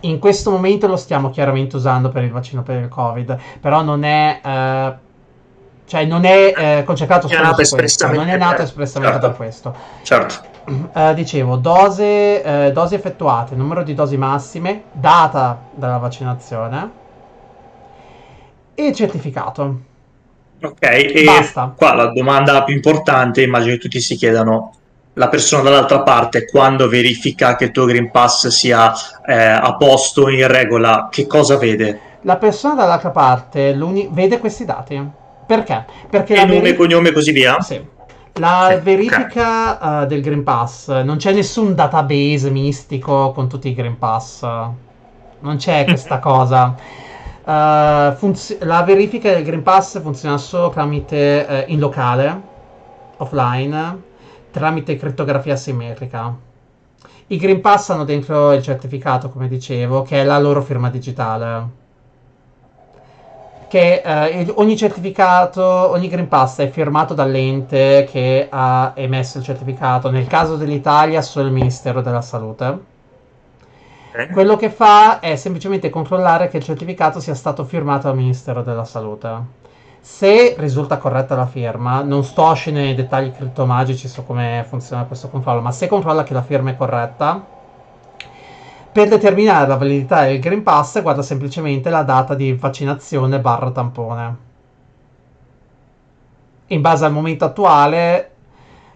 In 0.00 0.18
questo 0.18 0.50
momento 0.50 0.86
lo 0.86 0.96
stiamo 0.96 1.30
chiaramente 1.30 1.76
usando 1.76 2.08
per 2.08 2.22
il 2.22 2.30
vaccino 2.30 2.62
per 2.62 2.80
il 2.80 2.88
Covid, 2.88 3.36
però 3.60 3.82
non 3.82 4.04
è... 4.04 4.40
Eh, 4.42 5.10
Cioè 5.84 6.06
non 6.06 6.24
è 6.24 6.54
eh, 6.56 6.84
concentrato 6.84 7.28
solo 7.28 7.64
su 7.64 7.74
questo, 7.76 8.10
non 8.10 8.28
è 8.28 8.36
nato 8.38 8.62
espressamente 8.62 9.18
certo. 9.20 9.28
per 9.28 9.36
questo. 9.36 9.74
Certo. 10.02 10.34
Uh, 10.64 11.12
dicevo, 11.12 11.56
dose, 11.56 12.40
uh, 12.42 12.72
dosi 12.72 12.94
effettuate, 12.94 13.54
numero 13.56 13.82
di 13.82 13.92
dosi 13.92 14.16
massime, 14.16 14.84
data 14.92 15.58
della 15.74 15.98
vaccinazione 15.98 16.90
e 18.74 18.94
certificato. 18.94 19.90
Ok, 20.62 20.82
e 20.82 21.22
Basta. 21.24 21.72
qua 21.76 21.94
la 21.94 22.06
domanda 22.06 22.62
più 22.62 22.74
importante, 22.74 23.42
immagino 23.42 23.74
che 23.74 23.80
tutti 23.80 24.00
si 24.00 24.16
chiedano, 24.16 24.74
la 25.14 25.28
persona 25.28 25.62
dall'altra 25.64 26.02
parte 26.02 26.46
quando 26.46 26.88
verifica 26.88 27.56
che 27.56 27.64
il 27.64 27.70
tuo 27.70 27.84
Green 27.84 28.10
Pass 28.10 28.48
sia 28.48 28.92
eh, 29.26 29.34
a 29.34 29.76
posto, 29.76 30.28
in 30.28 30.46
regola, 30.46 31.08
che 31.10 31.26
cosa 31.26 31.56
vede? 31.58 32.00
La 32.22 32.36
persona 32.36 32.74
dall'altra 32.74 33.10
parte 33.10 33.76
vede 34.10 34.38
questi 34.38 34.64
dati. 34.64 35.04
Perché? 35.44 35.84
Perché 36.08 36.34
e 36.34 36.44
nome, 36.44 36.60
veri- 36.60 36.76
cognome 36.76 37.08
e 37.08 37.12
così 37.12 37.32
via? 37.32 37.60
Sì. 37.60 37.84
La 38.34 38.68
sì, 38.70 38.80
verifica 38.82 39.74
okay. 39.74 40.04
uh, 40.04 40.06
del 40.06 40.22
Green 40.22 40.42
Pass, 40.42 40.88
non 41.02 41.16
c'è 41.16 41.32
nessun 41.32 41.74
database 41.74 42.48
mistico 42.48 43.32
con 43.32 43.48
tutti 43.48 43.68
i 43.68 43.74
Green 43.74 43.98
Pass. 43.98 44.42
Non 44.42 45.56
c'è 45.56 45.84
questa 45.84 46.18
cosa. 46.20 46.74
Uh, 47.44 48.14
funzi- 48.14 48.56
la 48.60 48.84
verifica 48.84 49.32
del 49.32 49.42
Green 49.42 49.64
Pass 49.64 50.00
funziona 50.00 50.38
solo 50.38 50.70
tramite 50.70 51.44
uh, 51.66 51.72
in 51.72 51.80
locale, 51.80 52.40
offline, 53.16 54.00
tramite 54.52 54.96
crittografia 54.96 55.56
simmetrica. 55.56 56.36
I 57.26 57.36
Green 57.36 57.60
Pass 57.60 57.90
hanno 57.90 58.04
dentro 58.04 58.52
il 58.52 58.62
certificato, 58.62 59.28
come 59.28 59.48
dicevo, 59.48 60.02
che 60.02 60.20
è 60.20 60.24
la 60.24 60.38
loro 60.38 60.62
firma 60.62 60.88
digitale. 60.88 61.80
Che 63.66 64.02
uh, 64.04 64.52
ogni 64.60 64.76
certificato, 64.76 65.64
ogni 65.64 66.06
Green 66.08 66.28
Pass 66.28 66.60
è 66.60 66.70
firmato 66.70 67.12
dall'ente 67.12 68.06
che 68.08 68.46
ha 68.48 68.92
emesso 68.94 69.38
il 69.38 69.44
certificato. 69.44 70.10
Nel 70.10 70.28
caso 70.28 70.54
dell'Italia, 70.54 71.20
solo 71.22 71.46
il 71.46 71.52
Ministero 71.52 72.02
della 72.02 72.22
Salute 72.22 72.90
quello 74.30 74.56
che 74.56 74.68
fa 74.68 75.20
è 75.20 75.36
semplicemente 75.36 75.88
controllare 75.88 76.48
che 76.48 76.58
il 76.58 76.62
certificato 76.62 77.18
sia 77.18 77.34
stato 77.34 77.64
firmato 77.64 78.08
dal 78.08 78.16
Ministero 78.16 78.62
della 78.62 78.84
Salute. 78.84 79.60
Se 80.00 80.54
risulta 80.58 80.98
corretta 80.98 81.34
la 81.34 81.46
firma, 81.46 82.02
non 82.02 82.22
sto 82.22 82.46
a 82.46 82.54
scendere 82.54 82.86
nei 82.86 82.94
dettagli 82.94 83.32
criptomagici 83.32 84.08
su 84.08 84.26
come 84.26 84.66
funziona 84.68 85.04
questo 85.04 85.30
controllo, 85.30 85.62
ma 85.62 85.72
se 85.72 85.86
controlla 85.86 86.24
che 86.24 86.34
la 86.34 86.42
firma 86.42 86.70
è 86.70 86.76
corretta, 86.76 87.42
per 88.92 89.08
determinare 89.08 89.66
la 89.66 89.76
validità 89.76 90.24
del 90.24 90.40
Green 90.40 90.62
Pass 90.62 91.00
guarda 91.00 91.22
semplicemente 91.22 91.88
la 91.88 92.02
data 92.02 92.34
di 92.34 92.52
vaccinazione 92.52 93.40
barra 93.40 93.70
tampone. 93.70 94.36
In 96.66 96.80
base 96.82 97.06
al 97.06 97.12
momento 97.12 97.46
attuale 97.46 98.31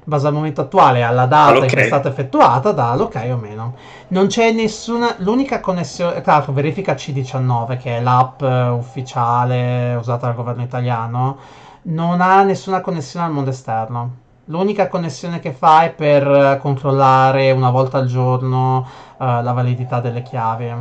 base 0.07 0.29
al 0.29 0.33
momento 0.33 0.61
attuale 0.61 1.03
alla 1.03 1.27
data 1.27 1.57
in 1.57 1.69
cui 1.69 1.81
è 1.81 1.87
stata 1.87 2.09
effettuata 2.09 2.71
dà 2.71 2.95
l'ok 2.95 3.21
o 3.29 3.37
meno. 3.37 3.75
Non 4.09 4.29
c'è 4.29 4.53
nessuna, 4.53 5.17
l'unica 5.19 5.59
connessione, 5.59 6.21
tra 6.21 6.35
l'altro 6.35 6.53
verifica 6.53 6.95
C19 6.95 7.77
che 7.77 7.97
è 7.97 8.01
l'app 8.01 8.41
ufficiale 8.41 9.97
usata 9.99 10.27
dal 10.27 10.37
governo 10.37 10.63
italiano, 10.63 11.37
non 11.83 12.21
ha 12.21 12.43
nessuna 12.45 12.81
connessione 12.81 13.27
al 13.27 13.33
mondo 13.33 13.51
esterno. 13.51 14.25
L'unica 14.45 14.87
connessione 14.87 15.41
che 15.41 15.53
fa 15.53 15.83
è 15.83 15.91
per 15.91 16.59
controllare 16.61 17.51
una 17.51 17.71
volta 17.71 17.99
al 17.99 18.07
giorno 18.07 18.87
uh, 19.17 19.25
la 19.43 19.53
validità 19.53 19.99
delle 19.99 20.23
chiavi. 20.23 20.73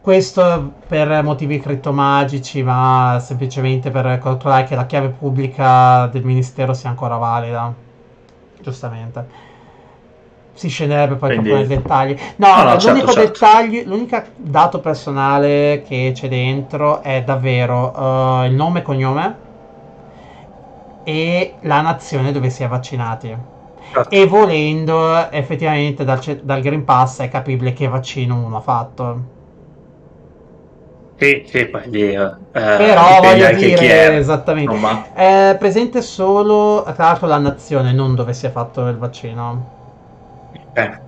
Questo 0.00 0.72
per 0.86 1.22
motivi 1.22 1.60
criptomagici, 1.60 2.62
ma 2.62 3.18
semplicemente 3.20 3.90
per 3.90 4.18
controllare 4.18 4.64
che 4.64 4.74
la 4.74 4.86
chiave 4.86 5.08
pubblica 5.08 6.06
del 6.06 6.24
ministero 6.24 6.72
sia 6.72 6.88
ancora 6.88 7.16
valida 7.16 7.86
giustamente. 8.60 9.46
Si 10.52 10.68
scenderebbe 10.68 11.14
poi 11.14 11.34
Quindi... 11.34 11.52
nei 11.52 11.66
dettagli. 11.66 12.18
No, 12.36 12.56
no, 12.56 12.62
no 12.64 12.70
l'unico 12.72 13.12
certo, 13.12 13.20
dettaglio, 13.20 13.74
certo. 13.74 13.90
l'unico 13.90 14.22
dato 14.36 14.80
personale 14.80 15.84
che 15.86 16.10
c'è 16.14 16.28
dentro 16.28 17.00
è 17.02 17.22
davvero 17.22 17.92
uh, 17.96 18.44
il 18.44 18.54
nome 18.54 18.80
e 18.80 18.82
cognome 18.82 19.36
e 21.04 21.54
la 21.60 21.80
nazione 21.80 22.32
dove 22.32 22.50
si 22.50 22.64
è 22.64 22.68
vaccinati. 22.68 23.36
Certo. 23.92 24.10
E 24.10 24.26
volendo, 24.26 25.30
effettivamente 25.30 26.04
dal, 26.04 26.20
dal 26.42 26.60
Green 26.60 26.84
Pass 26.84 27.20
è 27.20 27.28
capibile 27.28 27.72
che 27.72 27.88
vaccino 27.88 28.36
uno 28.36 28.56
ha 28.56 28.60
fatto. 28.60 29.36
Sì, 31.18 31.44
sì, 31.48 31.66
poi 31.66 31.82
lì, 31.90 32.12
eh, 32.12 32.36
però 32.52 33.20
voglio 33.20 33.52
dire 33.56 34.18
esattamente 34.18 34.72
no, 34.72 35.04
è 35.14 35.56
presente 35.58 36.00
solo 36.00 36.84
tra 36.94 37.06
l'altro 37.06 37.26
la 37.26 37.38
nazione 37.38 37.92
non 37.92 38.14
dove 38.14 38.32
si 38.32 38.46
è 38.46 38.52
fatto 38.52 38.86
il 38.86 38.96
vaccino 38.96 39.76
eh. 40.74 41.00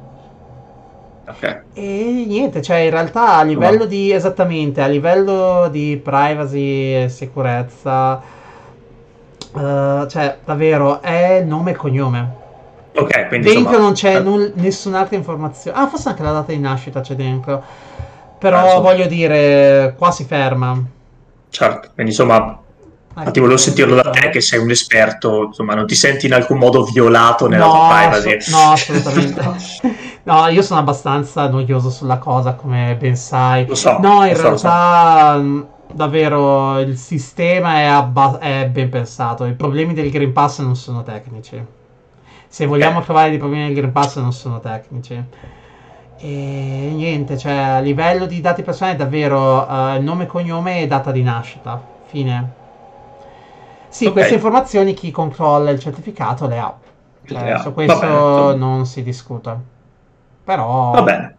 Okay. 1.28 1.60
e 1.74 2.24
niente 2.26 2.60
cioè 2.60 2.78
in 2.78 2.90
realtà 2.90 3.36
a 3.36 3.42
livello 3.44 3.78
no. 3.78 3.84
di 3.84 4.10
esattamente 4.10 4.82
a 4.82 4.88
livello 4.88 5.68
di 5.70 6.00
privacy 6.02 7.04
e 7.04 7.08
sicurezza 7.08 8.20
uh, 9.52 10.06
cioè 10.08 10.38
davvero 10.44 11.00
è 11.02 11.40
nome 11.46 11.70
e 11.70 11.74
cognome 11.76 12.34
ok 12.96 13.28
quindi 13.28 13.46
dentro 13.46 13.60
insomma, 13.60 13.78
non 13.78 13.92
c'è 13.92 14.16
eh. 14.16 14.20
null- 14.20 14.52
nessun'altra 14.54 15.16
informazione 15.16 15.78
ah 15.78 15.86
forse 15.86 16.08
anche 16.08 16.22
la 16.24 16.32
data 16.32 16.50
di 16.50 16.58
nascita 16.58 17.00
c'è 17.00 17.14
dentro 17.14 17.62
però 18.40 18.76
ah, 18.76 18.80
voglio 18.80 19.06
dire, 19.06 19.94
qua 19.98 20.10
si 20.10 20.24
ferma. 20.24 20.82
Certo, 21.50 21.90
quindi 21.92 22.12
insomma, 22.12 22.58
ah, 23.12 23.30
ti 23.30 23.38
volevo 23.38 23.58
sentirlo 23.58 23.94
da 23.94 24.08
te 24.08 24.30
che 24.30 24.40
sei 24.40 24.60
un 24.60 24.70
esperto, 24.70 25.44
insomma, 25.48 25.74
non 25.74 25.86
ti 25.86 25.94
senti 25.94 26.24
in 26.24 26.32
alcun 26.32 26.56
modo 26.56 26.84
violato 26.84 27.48
nella 27.48 27.66
no, 27.66 27.72
tua 27.72 28.08
privacy. 28.08 28.40
So, 28.40 28.56
no, 28.56 28.72
assolutamente. 28.72 29.42
no, 30.24 30.46
io 30.48 30.62
sono 30.62 30.80
abbastanza 30.80 31.48
noioso 31.50 31.90
sulla 31.90 32.16
cosa, 32.16 32.54
come 32.54 32.96
ben 32.98 33.14
sai. 33.14 33.66
Lo 33.66 33.74
so. 33.74 33.98
No, 34.00 34.24
in 34.24 34.34
realtà 34.34 35.34
so. 35.34 35.68
davvero 35.92 36.78
il 36.78 36.96
sistema 36.96 37.74
è, 37.74 37.84
abba- 37.84 38.38
è, 38.38 38.68
ben 38.68 38.88
pensato. 38.88 39.44
I 39.44 39.52
problemi 39.52 39.92
del 39.92 40.10
Green 40.10 40.32
Pass 40.32 40.60
non 40.60 40.76
sono 40.76 41.02
tecnici. 41.02 41.62
Se 42.48 42.64
vogliamo 42.64 43.00
eh. 43.00 43.04
trovare 43.04 43.28
dei 43.28 43.38
problemi 43.38 43.66
del 43.66 43.74
Green 43.74 43.92
Pass 43.92 44.16
non 44.16 44.32
sono 44.32 44.60
tecnici. 44.60 45.22
E 46.22 46.26
niente, 46.92 47.38
cioè 47.38 47.52
a 47.52 47.78
livello 47.80 48.26
di 48.26 48.42
dati 48.42 48.62
personali 48.62 48.96
davvero 48.96 49.66
uh, 49.66 50.02
nome, 50.02 50.26
cognome 50.26 50.82
e 50.82 50.86
data 50.86 51.10
di 51.10 51.22
nascita. 51.22 51.80
Fine. 52.04 52.52
Sì, 53.88 54.04
okay. 54.04 54.14
queste 54.14 54.34
informazioni 54.34 54.92
chi 54.92 55.10
controlla 55.10 55.70
il 55.70 55.80
certificato 55.80 56.46
le 56.46 56.58
ha. 56.58 56.74
Cioè, 57.24 57.58
su 57.60 57.72
questo 57.72 58.54
non 58.54 58.84
si 58.84 59.02
discute. 59.02 59.56
Però... 60.44 60.90
Va 60.90 61.02
bene. 61.02 61.36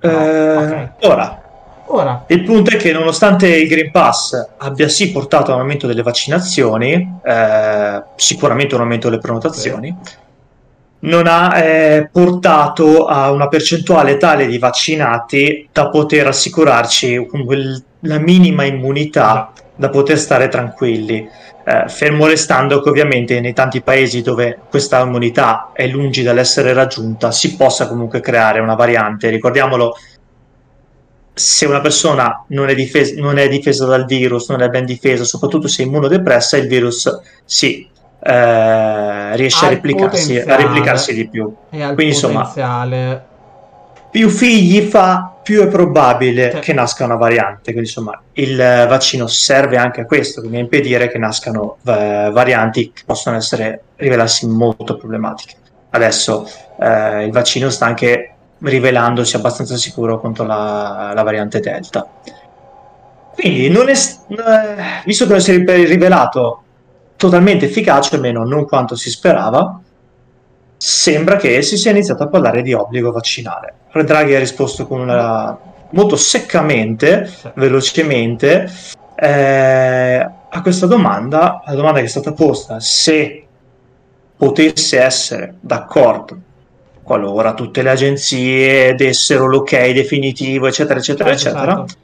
No, 0.00 0.10
eh, 0.10 0.56
okay. 0.56 0.90
Ora, 1.02 1.42
Ora, 1.90 2.24
il 2.26 2.44
punto 2.44 2.70
è 2.72 2.76
che 2.76 2.92
nonostante 2.92 3.48
il 3.48 3.66
Green 3.66 3.90
Pass 3.90 4.48
abbia 4.58 4.88
sì 4.88 5.10
portato 5.10 5.52
a 5.52 5.54
un 5.54 5.60
aumento 5.60 5.86
delle 5.86 6.02
vaccinazioni, 6.02 7.18
eh, 7.24 8.02
sicuramente 8.16 8.74
un 8.74 8.82
aumento 8.82 9.08
delle 9.08 9.22
prenotazioni, 9.22 9.96
sì 10.02 10.16
non 11.00 11.26
ha 11.26 11.58
eh, 11.58 12.08
portato 12.10 13.06
a 13.06 13.30
una 13.30 13.48
percentuale 13.48 14.16
tale 14.16 14.46
di 14.46 14.58
vaccinati 14.58 15.68
da 15.72 15.88
poter 15.90 16.26
assicurarci 16.26 17.26
quel, 17.44 17.82
la 18.00 18.18
minima 18.18 18.64
immunità 18.64 19.52
da 19.76 19.90
poter 19.90 20.18
stare 20.18 20.48
tranquilli. 20.48 21.28
Eh, 21.64 21.84
fermo 21.88 22.26
restando 22.26 22.80
che 22.80 22.88
ovviamente 22.88 23.40
nei 23.40 23.52
tanti 23.52 23.82
paesi 23.82 24.22
dove 24.22 24.58
questa 24.68 25.00
immunità 25.00 25.70
è 25.72 25.86
lungi 25.86 26.22
dall'essere 26.22 26.72
raggiunta 26.72 27.30
si 27.30 27.56
possa 27.56 27.86
comunque 27.86 28.20
creare 28.20 28.58
una 28.58 28.74
variante. 28.74 29.30
Ricordiamolo, 29.30 29.94
se 31.32 31.66
una 31.66 31.80
persona 31.80 32.44
non 32.48 32.68
è, 32.68 32.74
difesa, 32.74 33.14
non 33.20 33.38
è 33.38 33.48
difesa 33.48 33.86
dal 33.86 34.06
virus, 34.06 34.48
non 34.48 34.62
è 34.62 34.68
ben 34.68 34.84
difesa, 34.84 35.22
soprattutto 35.22 35.68
se 35.68 35.84
è 35.84 35.86
immunodepressa, 35.86 36.56
il 36.56 36.66
virus 36.66 37.20
si 37.44 37.88
eh, 38.20 39.36
riesce 39.36 39.64
a 39.64 39.68
replicarsi, 39.68 40.38
a 40.38 40.56
replicarsi, 40.56 41.14
di 41.14 41.28
più. 41.28 41.54
Quindi 41.70 42.06
insomma, 42.06 42.52
più 44.10 44.28
figli 44.28 44.80
fa, 44.80 45.34
più 45.42 45.62
è 45.62 45.68
probabile 45.68 46.50
cioè. 46.50 46.60
che 46.60 46.72
nasca 46.72 47.04
una 47.04 47.16
variante. 47.16 47.72
Quindi 47.72 47.88
insomma, 47.88 48.20
il 48.34 48.56
vaccino 48.56 49.26
serve 49.26 49.76
anche 49.76 50.02
a 50.02 50.06
questo, 50.06 50.40
quindi 50.40 50.58
a 50.58 50.60
impedire 50.60 51.08
che 51.08 51.18
nascano 51.18 51.76
eh, 51.86 52.30
varianti 52.32 52.92
che 52.92 53.02
possono 53.04 53.36
essere 53.36 53.82
rivelarsi 53.96 54.46
molto 54.46 54.96
problematiche. 54.96 55.54
Adesso 55.90 56.48
eh, 56.80 57.24
il 57.24 57.32
vaccino 57.32 57.70
sta 57.70 57.86
anche 57.86 58.32
rivelandosi 58.60 59.36
abbastanza 59.36 59.76
sicuro 59.76 60.18
contro 60.18 60.44
la, 60.44 61.12
la 61.14 61.22
variante 61.22 61.60
Delta. 61.60 62.06
Quindi, 63.34 63.70
non 63.70 63.88
è, 63.88 63.92
eh, 63.92 65.02
visto 65.04 65.26
che 65.26 65.30
non 65.30 65.40
si 65.40 65.52
è 65.52 65.86
rivelato 65.86 66.62
totalmente 67.18 67.66
efficace, 67.66 68.14
almeno 68.14 68.44
non 68.44 68.64
quanto 68.64 68.94
si 68.94 69.10
sperava, 69.10 69.80
sembra 70.76 71.36
che 71.36 71.60
si 71.62 71.76
sia 71.76 71.90
iniziato 71.90 72.22
a 72.22 72.28
parlare 72.28 72.62
di 72.62 72.72
obbligo 72.72 73.10
vaccinale. 73.10 73.74
Draghi 73.92 74.36
ha 74.36 74.38
risposto 74.38 74.86
con 74.86 75.00
una, 75.00 75.58
molto 75.90 76.14
seccamente, 76.14 77.28
velocemente, 77.54 78.70
eh, 79.16 80.30
a 80.50 80.62
questa 80.62 80.86
domanda, 80.86 81.60
la 81.66 81.74
domanda 81.74 81.98
che 81.98 82.04
è 82.04 82.08
stata 82.08 82.32
posta, 82.32 82.78
se 82.78 83.44
potesse 84.36 85.00
essere 85.00 85.56
d'accordo 85.60 86.46
qualora 87.02 87.54
tutte 87.54 87.82
le 87.82 87.90
agenzie 87.90 88.94
dessero 88.94 89.46
l'ok 89.46 89.90
definitivo, 89.92 90.68
eccetera, 90.68 91.00
eccetera, 91.00 91.34
certo, 91.34 91.48
eccetera, 91.48 91.76
certo. 91.76 91.94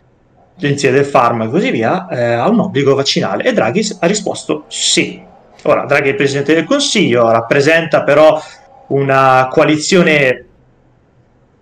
Agenzie 0.57 0.91
del 0.91 1.05
farmaco 1.05 1.51
e 1.51 1.53
così 1.53 1.71
via, 1.71 2.09
eh, 2.09 2.33
a 2.33 2.49
un 2.49 2.61
obbligo 2.61 2.95
vaccinale. 2.95 3.45
E 3.45 3.53
Draghi 3.53 3.97
ha 4.01 4.07
risposto 4.07 4.65
sì. 4.69 5.23
Ora, 5.63 5.85
Draghi 5.85 6.09
è 6.09 6.11
il 6.11 6.17
Presidente 6.17 6.55
del 6.55 6.65
Consiglio, 6.65 7.31
rappresenta 7.31 8.03
però 8.03 8.41
una 8.89 9.49
coalizione 9.51 10.47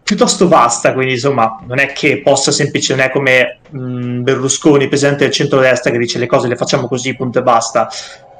piuttosto 0.02 0.49
vasta, 0.49 0.92
quindi 0.92 1.12
insomma 1.12 1.61
non 1.66 1.78
è 1.78 1.92
che 1.92 2.20
possa 2.20 2.50
semplicemente, 2.50 3.12
non 3.14 3.26
è 3.28 3.37
come 3.38 3.58
mh, 3.70 4.22
Berlusconi, 4.22 4.88
Presidente 4.88 5.25
del 5.25 5.32
centro-destra, 5.32 5.90
che 5.90 5.99
dice 5.99 6.18
le 6.18 6.26
cose 6.26 6.49
le 6.49 6.56
facciamo 6.56 6.88
così, 6.88 7.14
punto 7.14 7.38
e 7.38 7.42
basta. 7.42 7.88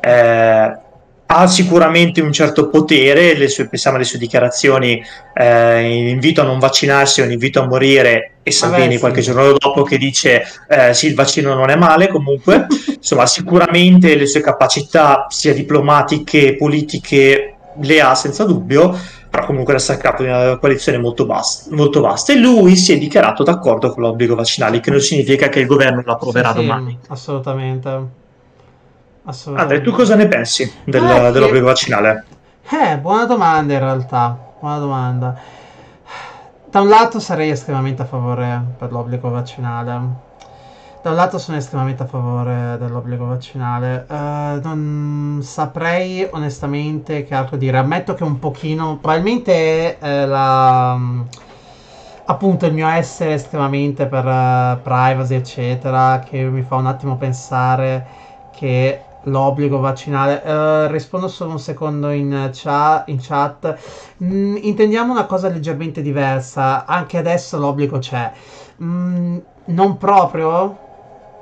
Eh, 0.01 0.77
ha 1.35 1.47
sicuramente 1.47 2.21
un 2.21 2.31
certo 2.31 2.69
potere, 2.69 3.35
le 3.35 3.49
sue, 3.49 3.67
pensiamo 3.67 3.97
alle 3.97 4.05
sue 4.05 4.19
dichiarazioni, 4.19 5.03
eh, 5.35 6.09
invito 6.11 6.43
a 6.43 6.45
non 6.45 6.59
vaccinarsi, 6.59 7.23
un 7.23 7.31
invito 7.31 7.63
a 7.63 7.67
morire, 7.67 8.33
e 8.43 8.51
Salvini 8.51 8.83
Vabbè, 8.83 8.93
sì. 8.95 8.99
qualche 8.99 9.21
giorno 9.23 9.57
dopo 9.57 9.83
che 9.83 9.97
dice 9.97 10.43
eh, 10.69 10.93
sì, 10.93 11.07
il 11.07 11.15
vaccino 11.15 11.55
non 11.55 11.71
è 11.71 11.77
male 11.77 12.09
comunque, 12.09 12.67
insomma 12.95 13.25
sicuramente 13.27 14.15
le 14.15 14.27
sue 14.27 14.43
capacità 14.43 15.27
sia 15.31 15.55
diplomatiche, 15.55 16.57
politiche 16.57 17.55
le 17.81 18.01
ha 18.03 18.15
senza 18.15 18.45
dubbio, 18.45 18.95
però 19.31 19.47
comunque 19.47 19.73
resta 19.73 19.95
a 19.95 19.97
capo 19.97 20.23
di 20.23 20.29
una 20.29 20.59
coalizione 20.59 20.99
molto, 20.99 21.25
basta, 21.25 21.75
molto 21.75 22.03
vasta 22.03 22.35
e 22.35 22.37
lui 22.37 22.77
si 22.77 22.93
è 22.93 22.99
dichiarato 22.99 23.43
d'accordo 23.43 23.91
con 23.91 24.03
l'obbligo 24.03 24.35
vaccinale, 24.35 24.81
che 24.81 24.91
non 24.91 25.01
significa 25.01 25.49
che 25.49 25.61
il 25.61 25.67
governo 25.67 26.03
lo 26.05 26.13
approverà 26.13 26.51
sì, 26.51 26.57
domani. 26.57 26.99
Assolutamente. 27.09 28.21
Andrea, 29.25 29.81
tu 29.81 29.93
cosa 29.93 30.17
ne 30.17 30.27
pensi 30.27 30.71
del, 30.85 31.05
eh, 31.05 31.31
dell'obbligo 31.31 31.67
vaccinale? 31.67 32.25
Eh, 32.69 32.99
buona 32.99 33.25
domanda 33.25 33.73
in 33.73 33.79
realtà, 33.79 34.37
buona 34.59 34.79
domanda. 34.79 35.39
Da 36.69 36.81
un 36.81 36.89
lato 36.89 37.21
sarei 37.21 37.51
estremamente 37.51 38.03
a 38.03 38.05
favore 38.05 38.61
per 38.77 38.91
l'obbligo 38.91 39.31
vaccinale. 39.31 40.31
Da 41.03 41.11
un 41.11 41.17
lato 41.17 41.39
sono 41.39 41.57
estremamente 41.57 42.03
a 42.03 42.07
favore 42.07 42.77
dell'obbligo 42.79 43.27
vaccinale. 43.27 44.07
Uh, 44.09 44.61
non 44.63 45.41
saprei 45.43 46.27
onestamente 46.31 47.25
che 47.25 47.35
altro 47.35 47.57
dire. 47.57 47.79
Ammetto 47.79 48.15
che 48.15 48.25
un 48.25 48.39
pochino, 48.41 48.97
probabilmente 48.97 49.99
è 49.99 50.25
la 50.25 50.99
appunto 52.25 52.67
il 52.67 52.73
mio 52.73 52.89
essere 52.89 53.35
estremamente 53.35 54.07
per 54.07 54.25
uh, 54.25 54.81
privacy 54.81 55.35
eccetera 55.35 56.21
che 56.21 56.43
mi 56.45 56.63
fa 56.63 56.77
un 56.77 56.87
attimo 56.87 57.17
pensare 57.17 58.07
che 58.55 59.01
l'obbligo 59.25 59.79
vaccinale. 59.79 60.43
Uh, 60.45 60.91
rispondo 60.91 61.29
solo 61.29 61.53
un 61.53 61.59
secondo 61.59 62.11
in, 62.11 62.51
chat. 62.53 63.09
In 63.09 63.19
chat. 63.21 63.79
Mm, 64.23 64.57
intendiamo 64.61 65.13
una 65.13 65.27
cosa 65.27 65.49
leggermente 65.49 66.03
diversa. 66.03 66.85
Anche 66.87 67.19
adesso 67.19 67.59
l'obbligo 67.59 67.99
c'è. 67.99 68.33
Mm, 68.83 69.39
non 69.67 69.97
proprio? 69.97 70.79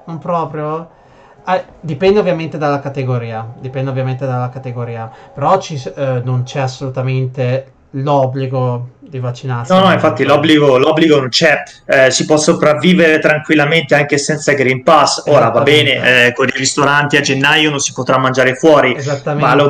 Non 0.04 0.18
proprio? 0.18 0.98
Ah, 1.44 1.62
dipende 1.80 2.18
ovviamente 2.20 2.58
dalla 2.58 2.80
categoria. 2.80 3.46
Dipende 3.58 3.90
ovviamente 3.90 4.26
dalla 4.26 4.48
categoria. 4.48 5.10
Però 5.32 5.58
ci, 5.58 5.74
uh, 5.74 6.20
non 6.24 6.42
c'è 6.44 6.60
assolutamente 6.60 7.72
l'obbligo 7.94 8.98
di 9.10 9.18
vaccinarsi. 9.18 9.72
No, 9.72 9.80
no, 9.80 9.92
infatti 9.92 10.24
l'obbligo, 10.24 10.78
l'obbligo 10.78 11.18
non 11.18 11.28
c'è, 11.28 11.62
eh, 11.84 12.10
si 12.10 12.24
può 12.24 12.36
sopravvivere 12.36 13.18
tranquillamente 13.18 13.94
anche 13.94 14.16
senza 14.16 14.52
Green 14.52 14.82
Pass. 14.82 15.24
Ora 15.26 15.50
va 15.50 15.62
bene, 15.62 16.26
eh, 16.26 16.32
con 16.32 16.46
i 16.46 16.52
ristoranti 16.56 17.16
a 17.16 17.20
gennaio 17.20 17.70
non 17.70 17.80
si 17.80 17.92
potrà 17.92 18.18
mangiare 18.18 18.54
fuori, 18.54 18.96
ma 19.36 19.54
lo, 19.54 19.68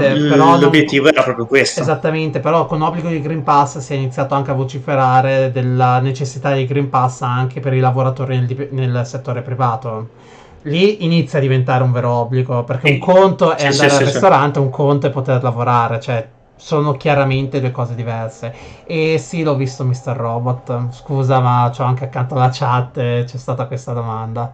l'obiettivo 0.56 1.04
non... 1.04 1.14
era 1.14 1.22
proprio 1.22 1.46
questo. 1.46 1.80
Esattamente, 1.80 2.40
però 2.40 2.66
con 2.66 2.82
obbligo 2.82 3.08
di 3.08 3.20
Green 3.20 3.42
Pass 3.42 3.78
si 3.78 3.94
è 3.94 3.96
iniziato 3.96 4.34
anche 4.34 4.50
a 4.50 4.54
vociferare 4.54 5.50
della 5.50 5.98
necessità 6.00 6.52
di 6.52 6.66
Green 6.66 6.90
Pass 6.90 7.22
anche 7.22 7.60
per 7.60 7.72
i 7.72 7.80
lavoratori 7.80 8.38
nel, 8.38 8.68
nel 8.70 9.06
settore 9.06 9.40
privato 9.40 10.18
lì 10.64 11.04
inizia 11.06 11.38
a 11.38 11.40
diventare 11.40 11.82
un 11.82 11.90
vero 11.90 12.10
obbligo 12.10 12.64
perché 12.64 12.90
un 12.90 12.98
conto 12.98 13.56
è 13.56 13.60
sì, 13.60 13.66
andare 13.66 13.88
sì, 13.88 13.96
al 13.96 14.06
sì, 14.06 14.12
ristorante, 14.12 14.58
un 14.58 14.68
conto 14.68 15.06
è 15.06 15.10
poter 15.10 15.42
lavorare, 15.42 15.98
cioè 16.00 16.28
sono 16.60 16.92
chiaramente 16.92 17.58
due 17.58 17.70
cose 17.70 17.94
diverse. 17.94 18.54
E 18.84 19.18
sì, 19.18 19.42
l'ho 19.42 19.56
visto 19.56 19.82
Mr. 19.84 20.14
Robot. 20.14 20.92
Scusa, 20.92 21.40
ma 21.40 21.72
c'ho 21.74 21.84
anche 21.84 22.04
accanto 22.04 22.34
alla 22.34 22.50
chat 22.52 22.92
c'è 23.24 23.38
stata 23.38 23.66
questa 23.66 23.92
domanda. 23.92 24.52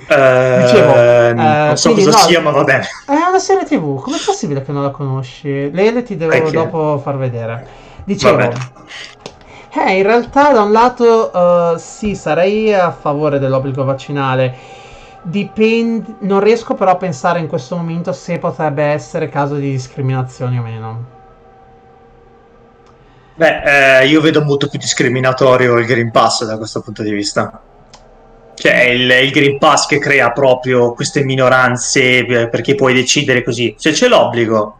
Uh, 0.00 0.62
Dicevo, 0.62 0.92
uh, 0.92 1.34
non 1.34 1.76
so 1.76 1.92
cosa 1.92 2.10
no, 2.10 2.16
sia, 2.16 2.40
ma 2.40 2.50
va 2.50 2.64
bene. 2.64 2.86
È 3.04 3.28
una 3.28 3.38
serie 3.38 3.64
TV, 3.64 4.00
com'è 4.00 4.16
possibile 4.24 4.62
che 4.62 4.72
non 4.72 4.82
la 4.82 4.90
conosci? 4.90 5.70
Lele 5.72 6.02
ti 6.02 6.16
devo 6.16 6.34
okay. 6.34 6.50
dopo 6.50 6.98
far 6.98 7.18
vedere. 7.18 7.66
Dicevo, 8.04 8.38
eh, 8.38 9.96
in 9.98 10.02
realtà 10.02 10.52
da 10.52 10.62
un 10.62 10.72
lato 10.72 11.30
uh, 11.32 11.76
sì, 11.76 12.14
sarei 12.14 12.72
a 12.72 12.90
favore 12.92 13.38
dell'obbligo 13.38 13.84
vaccinale 13.84 14.56
Dipende, 15.22 16.14
non 16.20 16.40
riesco 16.40 16.74
però 16.74 16.92
a 16.92 16.96
pensare 16.96 17.40
in 17.40 17.46
questo 17.46 17.76
momento 17.76 18.12
se 18.12 18.38
potrebbe 18.38 18.84
essere 18.84 19.28
caso 19.28 19.56
di 19.56 19.70
discriminazione 19.70 20.58
o 20.58 20.62
meno. 20.62 21.04
Beh, 23.34 24.00
eh, 24.00 24.06
io 24.06 24.20
vedo 24.20 24.42
molto 24.42 24.68
più 24.68 24.78
discriminatorio 24.78 25.78
il 25.78 25.86
Green 25.86 26.10
Pass 26.10 26.44
da 26.44 26.56
questo 26.56 26.80
punto 26.80 27.02
di 27.02 27.10
vista. 27.10 27.60
Cioè, 28.54 28.82
il, 28.84 29.10
il 29.10 29.30
Green 29.30 29.58
Pass 29.58 29.86
che 29.86 29.98
crea 29.98 30.30
proprio 30.32 30.92
queste 30.92 31.22
minoranze 31.22 32.26
eh, 32.26 32.48
perché 32.48 32.74
puoi 32.74 32.92
decidere 32.94 33.42
così. 33.42 33.74
Se 33.78 33.92
c'è 33.92 34.08
l'obbligo, 34.08 34.76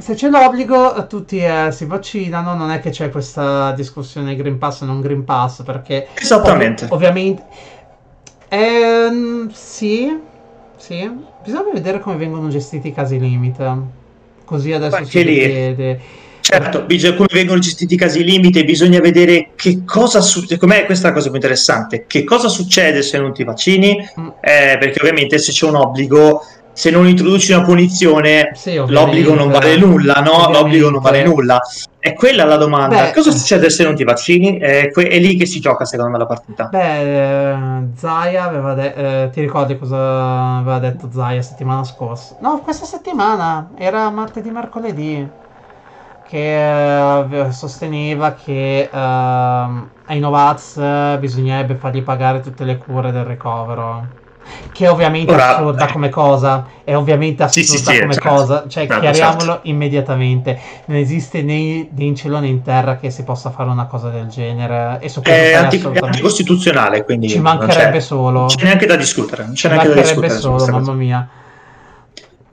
se 0.00 0.14
c'è 0.14 0.30
l'obbligo, 0.30 1.06
tutti 1.06 1.38
eh, 1.38 1.68
si 1.72 1.84
vaccinano. 1.84 2.54
Non 2.54 2.70
è 2.70 2.80
che 2.80 2.90
c'è 2.90 3.10
questa 3.10 3.72
discussione 3.72 4.34
Green 4.34 4.56
Pass 4.56 4.80
o 4.80 4.86
non 4.86 5.00
Green 5.02 5.24
Pass, 5.24 5.62
perché 5.62 6.08
esattamente. 6.14 6.84
Ov- 6.84 6.92
ovviamente 6.92 7.44
Ehm, 8.50 9.50
sì, 9.52 10.14
sì. 10.76 11.10
Bisogna 11.42 11.72
vedere 11.72 12.00
come 12.00 12.16
vengono 12.16 12.48
gestiti 12.48 12.88
i 12.88 12.92
casi 12.92 13.18
limite. 13.18 13.98
Così 14.44 14.72
adesso 14.72 14.98
Beh, 14.98 15.04
si 15.04 15.22
vede. 15.22 16.00
Certo, 16.40 16.82
bisogna, 16.82 17.14
come 17.14 17.28
vengono 17.30 17.60
gestiti 17.60 17.94
i 17.94 17.96
casi 17.96 18.24
limite, 18.24 18.64
bisogna 18.64 18.98
vedere 18.98 19.50
che 19.54 19.84
cosa 19.84 20.20
succede. 20.20 20.58
Com'è 20.58 20.84
questa 20.84 21.06
è 21.06 21.10
la 21.10 21.16
cosa 21.16 21.28
più 21.28 21.36
interessante? 21.36 22.06
Che 22.08 22.24
cosa 22.24 22.48
succede 22.48 23.02
se 23.02 23.18
non 23.18 23.32
ti 23.32 23.44
vaccini? 23.44 23.96
Mm. 24.18 24.28
Eh, 24.40 24.76
perché 24.80 24.98
ovviamente 25.00 25.38
se 25.38 25.52
c'è 25.52 25.66
un 25.66 25.76
obbligo 25.76 26.42
se 26.80 26.88
non 26.88 27.06
introduci 27.06 27.52
una 27.52 27.62
punizione, 27.62 28.52
sì, 28.54 28.74
l'obbligo 28.74 29.34
non 29.34 29.50
vale 29.50 29.76
nulla, 29.76 30.14
no? 30.14 30.30
Ovviamente. 30.30 30.58
L'obbligo 30.58 30.88
non 30.88 31.02
vale 31.02 31.22
nulla. 31.22 31.60
È 31.98 32.14
quella 32.14 32.46
la 32.46 32.56
domanda. 32.56 33.02
Beh, 33.02 33.12
Cosa 33.12 33.30
succede 33.30 33.68
se 33.68 33.84
non 33.84 33.94
ti 33.94 34.02
vaccini? 34.02 34.56
È, 34.56 34.90
que- 34.90 35.06
è, 35.06 35.18
lì 35.18 35.36
che 35.36 35.44
si 35.44 35.60
gioca, 35.60 35.84
secondo 35.84 36.12
me, 36.12 36.16
la 36.16 36.24
partita. 36.24 36.68
Beh, 36.68 37.50
eh, 37.50 37.56
Zaya 37.94 38.44
aveva 38.44 38.72
detto. 38.72 38.98
Eh, 38.98 39.28
ti 39.30 39.42
ricordi 39.42 39.76
cosa 39.76 40.56
aveva 40.56 40.78
detto 40.78 41.10
Zaya 41.12 41.42
settimana 41.42 41.84
scorsa? 41.84 42.36
No, 42.40 42.60
questa 42.60 42.86
settimana 42.86 43.72
era 43.76 44.08
martedì, 44.08 44.48
mercoledì. 44.50 45.28
Che 46.26 47.44
eh, 47.44 47.52
sosteneva 47.52 48.32
che 48.32 48.88
eh, 48.90 48.96
ai 48.96 50.18
Novaz 50.18 50.80
bisognerebbe 51.18 51.74
fargli 51.74 52.02
pagare 52.02 52.40
tutte 52.40 52.64
le 52.64 52.78
cure 52.78 53.12
del 53.12 53.26
ricovero 53.26 54.18
che 54.72 54.84
è 54.84 54.90
ovviamente 54.90 55.32
Ora, 55.32 55.56
assurda 55.56 55.86
come 55.86 56.08
cosa, 56.08 56.66
è 56.84 56.96
ovviamente 56.96 57.42
assurda 57.42 57.68
sì, 57.68 57.76
sì, 57.78 58.00
come 58.00 58.14
certo, 58.14 58.28
cosa, 58.28 58.64
cioè 58.68 58.86
certo, 58.86 59.00
chiariamolo 59.00 59.52
certo. 59.52 59.68
immediatamente, 59.68 60.60
non 60.86 60.96
esiste 60.96 61.42
né, 61.42 61.88
né, 61.90 62.04
in 62.04 62.16
cielo 62.16 62.38
né 62.40 62.48
in 62.48 62.62
terra 62.62 62.96
che 62.96 63.10
si 63.10 63.22
possa 63.22 63.50
fare 63.50 63.68
una 63.70 63.86
cosa 63.86 64.08
del 64.08 64.26
genere 64.26 64.98
e 65.00 65.08
su 65.08 65.20
è, 65.20 65.54
anti- 65.54 65.80
è 65.80 65.98
anticostituzionale, 66.00 67.04
quindi 67.04 67.28
ci 67.28 67.40
mancherebbe 67.40 68.00
solo. 68.00 68.46
c'è 68.46 68.64
neanche 68.64 68.86
da 68.86 68.96
discutere, 68.96 69.44
non 69.44 69.54
c'è 69.54 69.68
neanche 69.68 69.88
da 69.88 70.00
discutere 70.00 70.38
solo, 70.38 70.66
mamma 70.66 70.92
mia. 70.92 71.28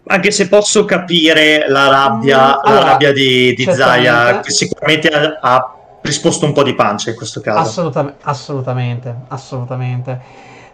Anche 0.10 0.32
se 0.32 0.48
posso 0.48 0.86
capire 0.86 1.66
la 1.68 1.90
rabbia, 1.90 2.62
allora, 2.62 2.82
la 2.82 2.92
rabbia 2.92 3.12
di, 3.12 3.54
di 3.54 3.64
Zaya, 3.70 4.40
che 4.40 4.52
sicuramente 4.52 5.10
ha, 5.10 5.38
ha 5.42 5.76
risposto 6.02 6.46
un 6.46 6.54
po' 6.54 6.64
di 6.64 6.74
pancia 6.74 7.10
in 7.10 7.18
questo 7.18 7.42
caso. 7.42 7.60
Assolutam- 7.60 8.14
assolutamente, 8.22 9.14
assolutamente 9.28 10.22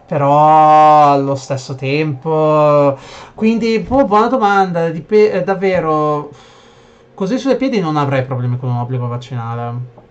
però 0.05 1.11
allo 1.11 1.35
stesso 1.35 1.75
tempo 1.75 2.97
quindi 3.35 3.85
oh, 3.87 4.05
buona 4.05 4.27
domanda 4.27 4.89
dip- 4.89 5.11
eh, 5.11 5.43
davvero 5.43 6.29
così 7.13 7.37
sui 7.37 7.55
piedi 7.55 7.79
non 7.79 7.95
avrei 7.95 8.25
problemi 8.25 8.57
con 8.57 8.69
un 8.69 8.77
obbligo 8.77 9.07
vaccinale. 9.07 10.01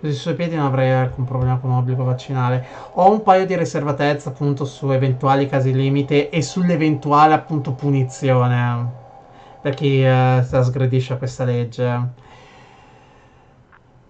Così 0.00 0.12
sui 0.12 0.34
piedi 0.34 0.54
non 0.54 0.66
avrei 0.66 0.92
alcun 0.92 1.24
problema 1.24 1.56
con 1.56 1.70
un 1.70 1.78
obbligo 1.78 2.04
vaccinale. 2.04 2.64
Ho 2.92 3.10
un 3.10 3.22
paio 3.22 3.46
di 3.46 3.56
riservatezze 3.56 4.28
appunto 4.28 4.64
su 4.64 4.90
eventuali 4.90 5.48
casi 5.48 5.72
limite 5.72 6.30
e 6.30 6.42
sull'eventuale 6.42 7.34
appunto 7.34 7.72
punizione. 7.72 9.04
Per 9.60 9.74
chi 9.74 10.04
eh, 10.04 10.44
trasgredisce 10.48 11.18
questa 11.18 11.44
legge 11.44 12.24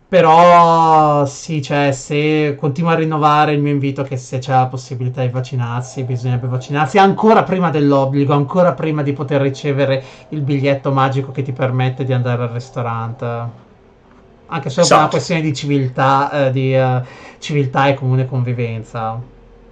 Però 0.08 1.26
sì, 1.26 1.60
cioè, 1.60 1.90
se 1.90 2.54
continuo 2.56 2.90
a 2.90 2.94
rinnovare 2.94 3.52
il 3.52 3.60
mio 3.60 3.72
invito 3.72 4.04
che 4.04 4.16
se 4.16 4.38
c'è 4.38 4.52
la 4.52 4.66
possibilità 4.66 5.22
di 5.22 5.30
vaccinarsi, 5.30 6.04
bisognerebbe 6.04 6.46
vaccinarsi 6.46 6.98
ancora 6.98 7.42
prima 7.42 7.70
dell'obbligo, 7.70 8.32
ancora 8.32 8.72
prima 8.72 9.02
di 9.02 9.12
poter 9.12 9.40
ricevere 9.40 10.02
il 10.28 10.42
biglietto 10.42 10.92
magico 10.92 11.32
che 11.32 11.42
ti 11.42 11.50
permette 11.50 12.04
di 12.04 12.12
andare 12.12 12.44
al 12.44 12.50
ristorante. 12.50 13.64
Anche 14.46 14.70
solo 14.70 14.82
esatto. 14.82 14.86
per 14.86 14.98
una 14.98 15.08
questione 15.08 15.40
di 15.40 15.52
civiltà, 15.52 16.30
eh, 16.46 16.50
di 16.52 16.72
uh, 16.72 17.02
civiltà 17.40 17.88
e 17.88 17.94
comune 17.94 18.26
convivenza. 18.26 19.20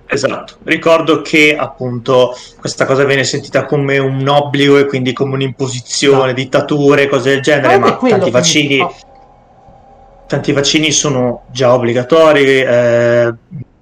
Esatto, 0.07 0.57
ricordo 0.65 1.23
che 1.23 1.57
appunto 1.57 2.37
questa 2.59 2.85
cosa 2.87 3.05
viene 3.05 3.23
sentita 3.23 3.65
come 3.65 3.99
un 3.99 4.27
obbligo 4.27 4.79
e 4.79 4.87
quindi 4.87 5.13
come 5.13 5.35
un'imposizione, 5.35 6.27
no. 6.27 6.33
dittature, 6.33 7.09
cose 7.09 7.31
del 7.31 7.41
genere, 7.41 7.79
ma 7.79 7.97
tanti 7.97 8.31
vaccini, 8.31 8.81
oh. 8.81 8.93
Tanti 10.35 10.53
vaccini 10.53 10.91
sono 10.91 11.45
già 11.53 11.73
obbligatori. 11.73 12.61
Eh, 12.61 13.35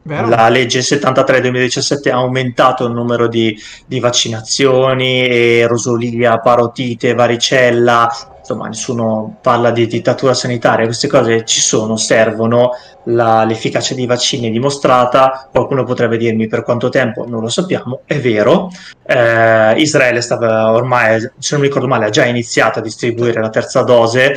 la 0.05 0.49
legge 0.49 0.83
73 0.83 1.41
2017 1.43 2.11
ha 2.11 2.17
aumentato 2.17 2.85
il 2.87 2.93
numero 2.93 3.29
di, 3.29 3.57
di 3.87 4.01
vaccinazioni, 4.01 5.25
e 5.25 5.67
rosolia, 5.69 6.41
parotite, 6.41 7.15
varicella, 7.15 8.11
insomma 8.37 8.67
nessuno 8.67 9.39
parla 9.41 9.71
di 9.71 9.87
dittatura 9.87 10.35
sanitaria, 10.35 10.87
queste 10.87 11.07
cose 11.07 11.45
ci 11.45 11.61
sono, 11.61 11.97
servono, 11.97 12.73
la, 13.05 13.45
l'efficacia 13.45 13.95
dei 13.95 14.07
vaccini 14.07 14.49
è 14.49 14.51
dimostrata, 14.51 15.49
qualcuno 15.53 15.85
potrebbe 15.85 16.17
dirmi 16.17 16.49
per 16.49 16.65
quanto 16.65 16.89
tempo, 16.89 17.25
non 17.25 17.41
lo 17.41 17.49
sappiamo, 17.49 18.01
è 18.05 18.19
vero, 18.19 18.71
eh, 19.07 19.75
Israele 19.77 20.21
stava 20.21 20.73
ormai, 20.73 21.21
se 21.21 21.53
non 21.53 21.61
mi 21.61 21.69
ricordo 21.69 21.87
male, 21.87 22.07
ha 22.07 22.11
già 22.11 22.25
iniziato 22.25 22.81
a 22.81 22.83
distribuire 22.83 23.41
la 23.41 23.51
terza 23.51 23.83
dose, 23.83 24.35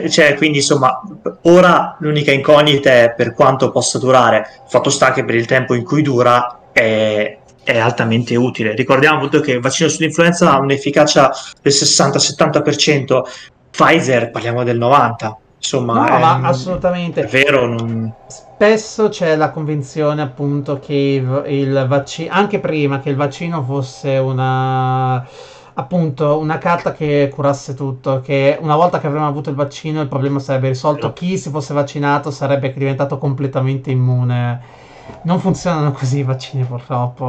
cioè, 0.08 0.34
quindi 0.34 0.58
insomma, 0.58 1.00
ora 1.42 1.96
l'unica 2.00 2.32
incognita 2.32 2.90
è 2.90 3.14
per 3.14 3.34
quanto 3.34 3.70
possa 3.70 3.98
durare. 3.98 4.62
Fatto 4.68 4.90
sta 4.90 5.12
che 5.12 5.24
per 5.24 5.34
il 5.34 5.46
tempo 5.46 5.74
in 5.74 5.84
cui 5.84 6.02
dura 6.02 6.70
è, 6.72 7.38
è 7.62 7.78
altamente 7.78 8.36
utile. 8.36 8.74
Ricordiamo 8.74 9.16
appunto 9.16 9.40
che 9.40 9.52
il 9.52 9.60
vaccino 9.60 9.88
sull'influenza 9.88 10.52
ha 10.52 10.58
un'efficacia 10.58 11.32
del 11.60 11.72
60-70%, 11.72 13.22
Pfizer 13.70 14.30
parliamo 14.30 14.62
del 14.62 14.78
90%. 14.78 15.42
Insomma, 15.64 15.94
no, 15.94 16.16
è, 16.16 16.20
ma 16.20 16.40
assolutamente. 16.42 17.22
È 17.22 17.26
vero. 17.26 17.66
Non... 17.66 18.12
Spesso 18.26 19.08
c'è 19.08 19.34
la 19.34 19.48
convinzione 19.50 20.20
appunto 20.20 20.78
che 20.78 20.92
il, 20.92 21.44
il 21.48 21.86
vaccino, 21.88 22.32
anche 22.34 22.60
prima 22.60 23.00
che 23.00 23.08
il 23.08 23.16
vaccino 23.16 23.64
fosse 23.64 24.18
una 24.18 25.26
appunto 25.74 26.38
una 26.38 26.58
carta 26.58 26.92
che 26.92 27.30
curasse 27.32 27.74
tutto, 27.74 28.20
che 28.20 28.56
una 28.60 28.76
volta 28.76 29.00
che 29.00 29.06
avremmo 29.06 29.26
avuto 29.26 29.50
il 29.50 29.56
vaccino 29.56 30.00
il 30.00 30.08
problema 30.08 30.38
sarebbe 30.38 30.68
risolto, 30.68 31.12
chi 31.12 31.36
si 31.36 31.50
fosse 31.50 31.74
vaccinato 31.74 32.30
sarebbe 32.30 32.72
diventato 32.72 33.18
completamente 33.18 33.90
immune. 33.90 34.82
Non 35.22 35.40
funzionano 35.40 35.92
così 35.92 36.18
i 36.18 36.22
vaccini 36.22 36.64
purtroppo. 36.64 37.22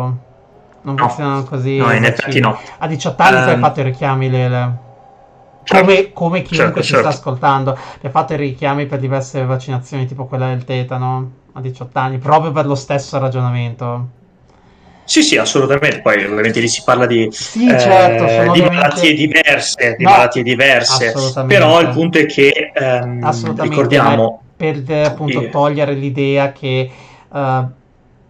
Non 0.81 0.95
no. 0.95 1.07
funzionano 1.07 1.43
così. 1.43 1.77
No, 1.77 1.91
in 1.91 2.05
effetti 2.05 2.39
no. 2.39 2.57
A 2.77 2.87
18 2.87 3.21
anni 3.21 3.35
um... 3.35 3.41
tu 3.41 3.47
hai 3.47 3.55
ehm, 3.55 3.61
fatto 3.61 3.79
i 3.79 3.83
richiami, 3.83 4.29
Lele. 4.29 4.83
Certo. 5.63 5.83
Come, 5.83 6.13
come, 6.13 6.41
chiunque 6.43 6.55
certo, 6.55 6.81
ci 6.81 6.89
certo. 6.89 7.09
sta 7.09 7.17
ascoltando, 7.17 7.77
ti 7.99 8.05
ha 8.05 8.11
fatto 8.11 8.33
i 8.33 8.37
richiami 8.37 8.85
per 8.85 8.99
diverse 8.99 9.43
vaccinazioni, 9.43 10.05
tipo 10.05 10.25
quella 10.25 10.47
del 10.49 10.63
tetano 10.63 11.31
a 11.53 11.59
18 11.59 11.97
anni, 11.97 12.17
proprio 12.19 12.51
per 12.51 12.67
lo 12.67 12.75
stesso 12.75 13.17
ragionamento. 13.17 14.23
Sì, 15.05 15.21
sì, 15.21 15.37
assolutamente. 15.37 16.01
Poi 16.01 16.25
ovviamente 16.25 16.59
lì 16.59 16.67
si 16.67 16.81
parla 16.83 17.05
di, 17.05 17.27
sì, 17.31 17.67
certo, 17.67 18.25
eh, 18.25 18.51
di 18.51 18.61
malattie 18.61 19.13
diverse, 19.13 19.95
di 19.97 20.03
no, 20.03 20.09
malattie 20.09 20.43
diverse. 20.43 21.13
Però 21.47 21.79
il 21.79 21.89
punto 21.89 22.17
è 22.17 22.25
che 22.25 22.71
ehm, 22.73 23.61
ricordiamo 23.61 24.41
per 24.57 24.83
appunto 25.05 25.41
eh, 25.41 25.49
togliere 25.49 25.93
l'idea 25.93 26.51
che 26.51 26.89
uh, 27.29 27.65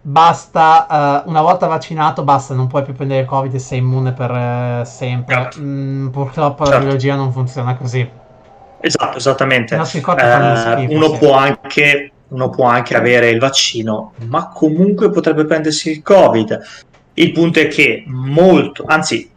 basta 0.02 1.22
uh, 1.24 1.28
una 1.30 1.40
volta 1.40 1.66
vaccinato 1.66 2.22
basta, 2.24 2.54
non 2.54 2.66
puoi 2.66 2.82
più 2.82 2.94
prendere 2.94 3.20
il 3.20 3.26
Covid 3.26 3.54
e 3.54 3.58
sei 3.58 3.78
immune 3.78 4.12
per 4.12 4.30
uh, 4.30 4.84
sempre. 4.84 5.34
Certo. 5.34 5.58
Mm, 5.60 6.08
purtroppo 6.08 6.64
certo. 6.64 6.78
la 6.78 6.84
biologia 6.84 7.14
non 7.14 7.32
funziona 7.32 7.74
così. 7.76 8.08
Esatto, 8.80 9.16
esattamente. 9.16 9.74
uno 9.74 11.10
può 11.12 11.32
anche 11.32 12.10
uno 12.28 12.50
può 12.50 12.64
anche 12.66 12.96
avere 12.96 13.30
il 13.30 13.38
vaccino, 13.38 14.12
ma 14.28 14.48
comunque 14.48 15.10
potrebbe 15.10 15.44
prendersi 15.44 15.90
il 15.90 16.02
Covid. 16.02 16.60
Il 17.14 17.32
punto 17.32 17.60
è 17.60 17.68
che 17.68 18.04
molto, 18.06 18.84
anzi, 18.86 19.30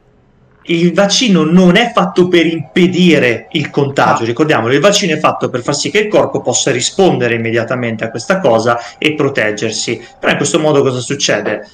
il 0.70 0.94
vaccino 0.94 1.44
non 1.44 1.76
è 1.76 1.92
fatto 1.94 2.28
per 2.28 2.46
impedire 2.46 3.48
il 3.52 3.70
contagio, 3.70 4.26
ricordiamolo, 4.26 4.74
il 4.74 4.80
vaccino 4.80 5.14
è 5.14 5.20
fatto 5.20 5.50
per 5.50 5.62
far 5.62 5.76
sì 5.76 5.90
che 5.90 6.00
il 6.00 6.08
corpo 6.08 6.42
possa 6.42 6.72
rispondere 6.72 7.36
immediatamente 7.36 8.04
a 8.04 8.10
questa 8.10 8.40
cosa 8.40 8.80
e 8.98 9.16
proteggersi. 9.16 10.00
Però 10.20 10.32
in 10.32 10.38
questo 10.38 10.60
modo 10.60 10.82
cosa 10.82 11.00
succede? 11.00 11.68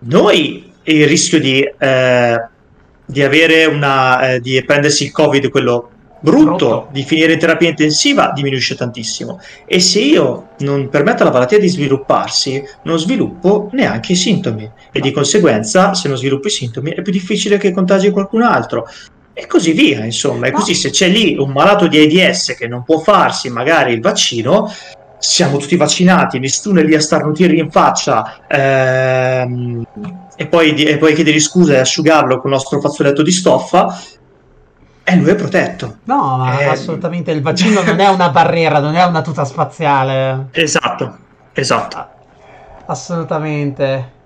Noi 0.00 0.70
il 0.84 1.06
rischio 1.06 1.38
di, 1.38 1.60
eh, 1.62 2.46
di 3.04 3.22
una, 3.70 4.32
eh, 4.32 4.40
di 4.40 4.62
prendersi 4.64 5.04
il 5.04 5.12
Covid, 5.12 5.48
quello 5.48 5.90
brutto, 6.22 6.88
di 6.92 7.02
finire 7.02 7.34
in 7.34 7.38
terapia 7.38 7.68
intensiva 7.68 8.32
diminuisce 8.34 8.76
tantissimo. 8.76 9.40
E 9.66 9.80
se 9.80 10.00
io 10.00 10.50
non 10.60 10.88
permetto 10.88 11.22
alla 11.22 11.32
malattia 11.32 11.58
di 11.58 11.68
svilupparsi 11.68 12.62
non 12.84 12.98
sviluppo 12.98 13.68
neanche 13.72 14.12
i 14.12 14.16
sintomi. 14.16 14.70
E 14.92 15.00
di 15.00 15.10
conseguenza 15.10 15.94
se 15.94 16.08
non 16.08 16.16
sviluppo 16.16 16.46
i 16.46 16.50
sintomi 16.50 16.92
è 16.92 17.02
più 17.02 17.12
difficile 17.12 17.58
che 17.58 17.72
contagi 17.72 18.10
qualcun 18.10 18.42
altro. 18.42 18.88
E 19.34 19.46
così 19.46 19.72
via 19.72 20.04
insomma. 20.04 20.46
E 20.46 20.52
così 20.52 20.74
se 20.74 20.90
c'è 20.90 21.08
lì 21.08 21.36
un 21.36 21.50
malato 21.50 21.88
di 21.88 21.98
AIDS 21.98 22.54
che 22.56 22.68
non 22.68 22.84
può 22.84 23.00
farsi 23.00 23.50
magari 23.50 23.92
il 23.92 24.00
vaccino 24.00 24.70
siamo 25.18 25.56
tutti 25.56 25.76
vaccinati, 25.76 26.40
nessuno 26.40 26.80
è 26.80 26.82
lì 26.82 26.96
a 26.96 27.00
starnutire 27.00 27.54
in 27.54 27.70
faccia 27.70 28.44
ehm, 28.48 29.84
e, 30.34 30.46
poi, 30.48 30.74
e 30.74 30.98
poi 30.98 31.14
chiedergli 31.14 31.38
scusa 31.38 31.74
e 31.74 31.78
asciugarlo 31.78 32.40
con 32.40 32.50
il 32.50 32.56
nostro 32.56 32.80
fazzoletto 32.80 33.22
di 33.22 33.30
stoffa, 33.30 34.02
e 35.04 35.16
lui 35.16 35.30
è 35.30 35.34
protetto. 35.34 35.98
No, 36.04 36.36
ma 36.38 36.58
eh... 36.60 36.64
assolutamente 36.66 37.30
il 37.32 37.42
vaccino 37.42 37.82
non 37.82 37.98
è 37.98 38.08
una 38.08 38.30
barriera, 38.30 38.78
non 38.78 38.94
è 38.94 39.04
una 39.04 39.22
tuta 39.22 39.44
spaziale. 39.44 40.48
Esatto, 40.52 41.18
esatto. 41.52 42.06
Assolutamente. 42.86 44.20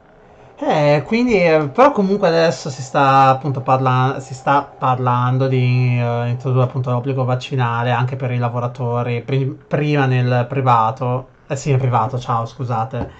Eh, 0.59 1.03
quindi, 1.07 1.35
eh, 1.43 1.69
però 1.69 1.93
comunque 1.93 2.29
adesso 2.29 2.71
si 2.71 2.81
sta 2.81 3.29
appunto 3.29 3.61
parla- 3.61 4.21
si 4.21 4.33
sta 4.33 4.63
parlando 4.63 5.49
di 5.49 6.01
uh, 6.01 6.27
introdurre 6.27 6.65
appunto 6.65 6.91
l'obbligo 6.91 7.25
vaccinale 7.25 7.91
anche 7.91 8.17
per 8.17 8.31
i 8.31 8.39
lavoratori, 8.39 9.21
pr- 9.23 9.67
prima 9.69 10.07
nel 10.07 10.47
privato, 10.49 11.29
eh 11.47 11.57
sì 11.57 11.71
nel 11.71 11.79
privato, 11.79 12.19
ciao 12.19 12.47
scusate, 12.47 13.11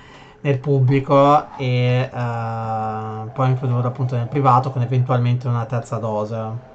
nel 0.41 0.59
pubblico 0.59 1.55
e 1.59 2.09
uh, 2.11 3.31
poi 3.33 3.51
introdurre 3.51 3.89
appunto 3.89 4.17
nel 4.17 4.29
privato 4.29 4.71
con 4.71 4.81
eventualmente 4.83 5.47
una 5.47 5.67
terza 5.67 5.97
dose. 5.99 6.75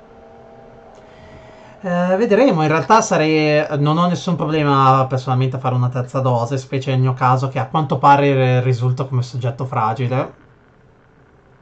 Eh, 1.84 2.16
vedremo, 2.16 2.62
in 2.62 2.68
realtà 2.68 3.02
sarei, 3.02 3.66
non 3.80 3.98
ho 3.98 4.08
nessun 4.08 4.36
problema 4.36 5.08
personalmente 5.10 5.56
a 5.56 5.60
fare 5.60 5.74
una 5.74 5.90
terza 5.90 6.20
dose, 6.20 6.58
specie 6.58 6.92
nel 6.92 7.00
mio 7.00 7.14
caso 7.14 7.48
che 7.48 7.58
a 7.58 7.66
quanto 7.66 7.98
pare 7.98 8.62
risulta 8.62 9.06
come 9.06 9.24
soggetto 9.24 9.66
fragile. 9.66 10.40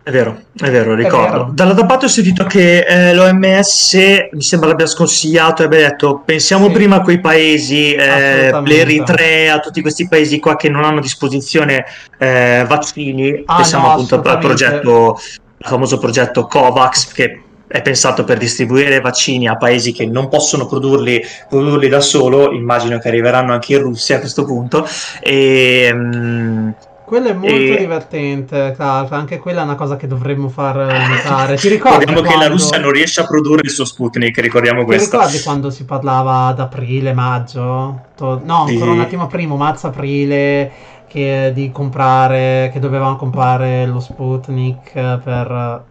È 0.03 0.11
vero, 0.11 0.41
è 0.57 0.69
vero, 0.69 0.93
ricordo. 0.93 1.25
È 1.25 1.31
vero. 1.31 1.49
Dall'altra 1.53 1.85
parte 1.85 2.05
ho 2.05 2.09
sentito 2.09 2.43
che 2.45 2.79
eh, 2.79 3.13
l'OMS 3.13 3.97
mi 4.31 4.41
sembra 4.41 4.71
abbia 4.71 4.87
sconsigliato 4.87 5.61
e 5.61 5.65
abbia 5.65 5.87
detto 5.87 6.21
pensiamo 6.25 6.67
sì. 6.67 6.73
prima 6.73 6.97
a 6.97 7.01
quei 7.01 7.21
paesi, 7.21 7.93
eh, 7.93 8.51
l'Eritrea, 8.61 9.59
tutti 9.59 9.81
questi 9.81 10.07
paesi 10.09 10.39
qua 10.39 10.57
che 10.57 10.67
non 10.67 10.83
hanno 10.83 10.97
a 10.97 11.01
disposizione 11.01 11.85
eh, 12.17 12.65
vaccini, 12.67 13.43
ah, 13.45 13.55
pensiamo 13.55 13.87
no, 13.87 13.93
appunto 13.93 14.21
al 14.21 14.39
progetto, 14.39 15.17
il 15.57 15.65
famoso 15.65 15.97
progetto 15.97 16.45
COVAX 16.45 17.13
che 17.13 17.43
è 17.69 17.83
pensato 17.83 18.23
per 18.23 18.39
distribuire 18.39 18.99
vaccini 18.99 19.47
a 19.47 19.55
paesi 19.55 19.93
che 19.93 20.07
non 20.07 20.27
possono 20.27 20.65
produrli, 20.65 21.21
produrli 21.47 21.87
da 21.87 22.01
solo, 22.01 22.51
immagino 22.51 22.97
che 22.97 23.07
arriveranno 23.09 23.53
anche 23.53 23.73
in 23.75 23.81
Russia 23.81 24.15
a 24.15 24.19
questo 24.19 24.43
punto. 24.43 24.87
E, 25.21 25.89
um, 25.93 26.73
quello 27.05 27.29
è 27.29 27.33
molto 27.33 27.55
e... 27.55 27.77
divertente, 27.77 28.73
Clark. 28.75 29.11
Anche 29.11 29.37
quella 29.37 29.61
è 29.61 29.63
una 29.63 29.75
cosa 29.75 29.97
che 29.97 30.07
dovremmo 30.07 30.49
far 30.49 30.77
notare. 30.77 31.57
Ti 31.57 31.69
ricordi? 31.69 32.05
Ricordiamo 32.05 32.21
quando... 32.21 32.39
che 32.39 32.47
la 32.47 32.51
Russia 32.51 32.79
non 32.79 32.91
riesce 32.91 33.21
a 33.21 33.25
produrre 33.25 33.61
il 33.63 33.69
suo 33.69 33.85
Sputnik, 33.85 34.39
ricordiamo 34.39 34.83
questo. 34.83 35.09
Ti 35.09 35.15
ricordi 35.17 35.43
quando 35.43 35.69
si 35.69 35.85
parlava 35.85 36.45
ad 36.47 36.59
aprile, 36.59 37.13
maggio? 37.13 38.01
To... 38.15 38.41
No, 38.43 38.65
sì. 38.65 38.73
ancora 38.73 38.91
un 38.91 38.99
attimo 38.99 39.27
prima, 39.27 39.55
marzo-aprile, 39.55 40.71
che, 41.07 41.51
di 41.53 41.71
comprare, 41.71 42.71
che 42.73 42.79
dovevamo 42.79 43.15
comprare 43.15 43.85
lo 43.85 43.99
Sputnik 43.99 44.91
per... 45.19 45.83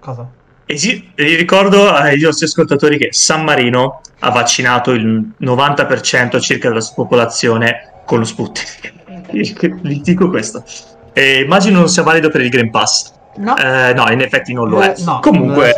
Cosa? 0.00 0.40
Esi- 0.72 1.10
ricordo 1.16 1.90
ai 1.90 2.18
nostri 2.18 2.46
ascoltatori 2.46 2.96
che 2.96 3.08
San 3.10 3.44
Marino 3.44 4.00
ha 4.20 4.30
vaccinato 4.30 4.92
il 4.92 5.32
90% 5.38 6.40
circa 6.40 6.68
della 6.68 6.80
sua 6.80 6.94
popolazione 6.94 7.92
con 8.06 8.20
lo 8.20 8.24
Sputnik. 8.24 8.92
Gli 9.32 10.00
dico 10.00 10.30
questo. 10.30 10.64
E 11.12 11.40
immagino 11.40 11.80
non 11.80 11.90
sia 11.90 12.02
valido 12.02 12.30
per 12.30 12.40
il 12.40 12.48
Green 12.48 12.70
Pass. 12.70 13.12
No. 13.34 13.56
Eh, 13.56 13.94
no, 13.94 14.10
in 14.10 14.20
effetti 14.20 14.52
non 14.52 14.68
lo 14.68 14.80
è. 14.82 14.94
No, 14.98 15.20
Comunque. 15.20 15.72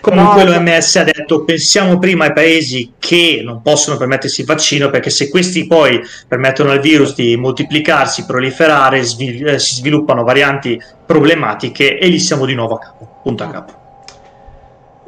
Comunque 0.00 0.44
Però... 0.44 0.58
l'OMS 0.58 0.96
ha 0.96 1.04
detto 1.04 1.44
pensiamo 1.44 1.98
prima 1.98 2.26
ai 2.26 2.32
paesi 2.32 2.92
che 2.98 3.40
non 3.44 3.62
possono 3.62 3.96
permettersi 3.96 4.42
il 4.42 4.46
vaccino 4.46 4.90
perché 4.90 5.10
se 5.10 5.28
questi 5.28 5.66
poi 5.66 6.00
permettono 6.28 6.70
al 6.70 6.80
virus 6.80 7.14
di 7.14 7.36
moltiplicarsi, 7.36 8.26
proliferare, 8.26 9.02
svil- 9.02 9.46
eh, 9.46 9.58
si 9.58 9.74
sviluppano 9.74 10.22
varianti 10.22 10.80
problematiche 11.04 11.98
e 11.98 12.06
lì 12.06 12.20
siamo 12.20 12.44
di 12.44 12.54
nuovo 12.54 12.76
a 12.76 12.78
capo, 12.78 13.20
punto 13.22 13.42
a 13.42 13.48
capo 13.48 13.81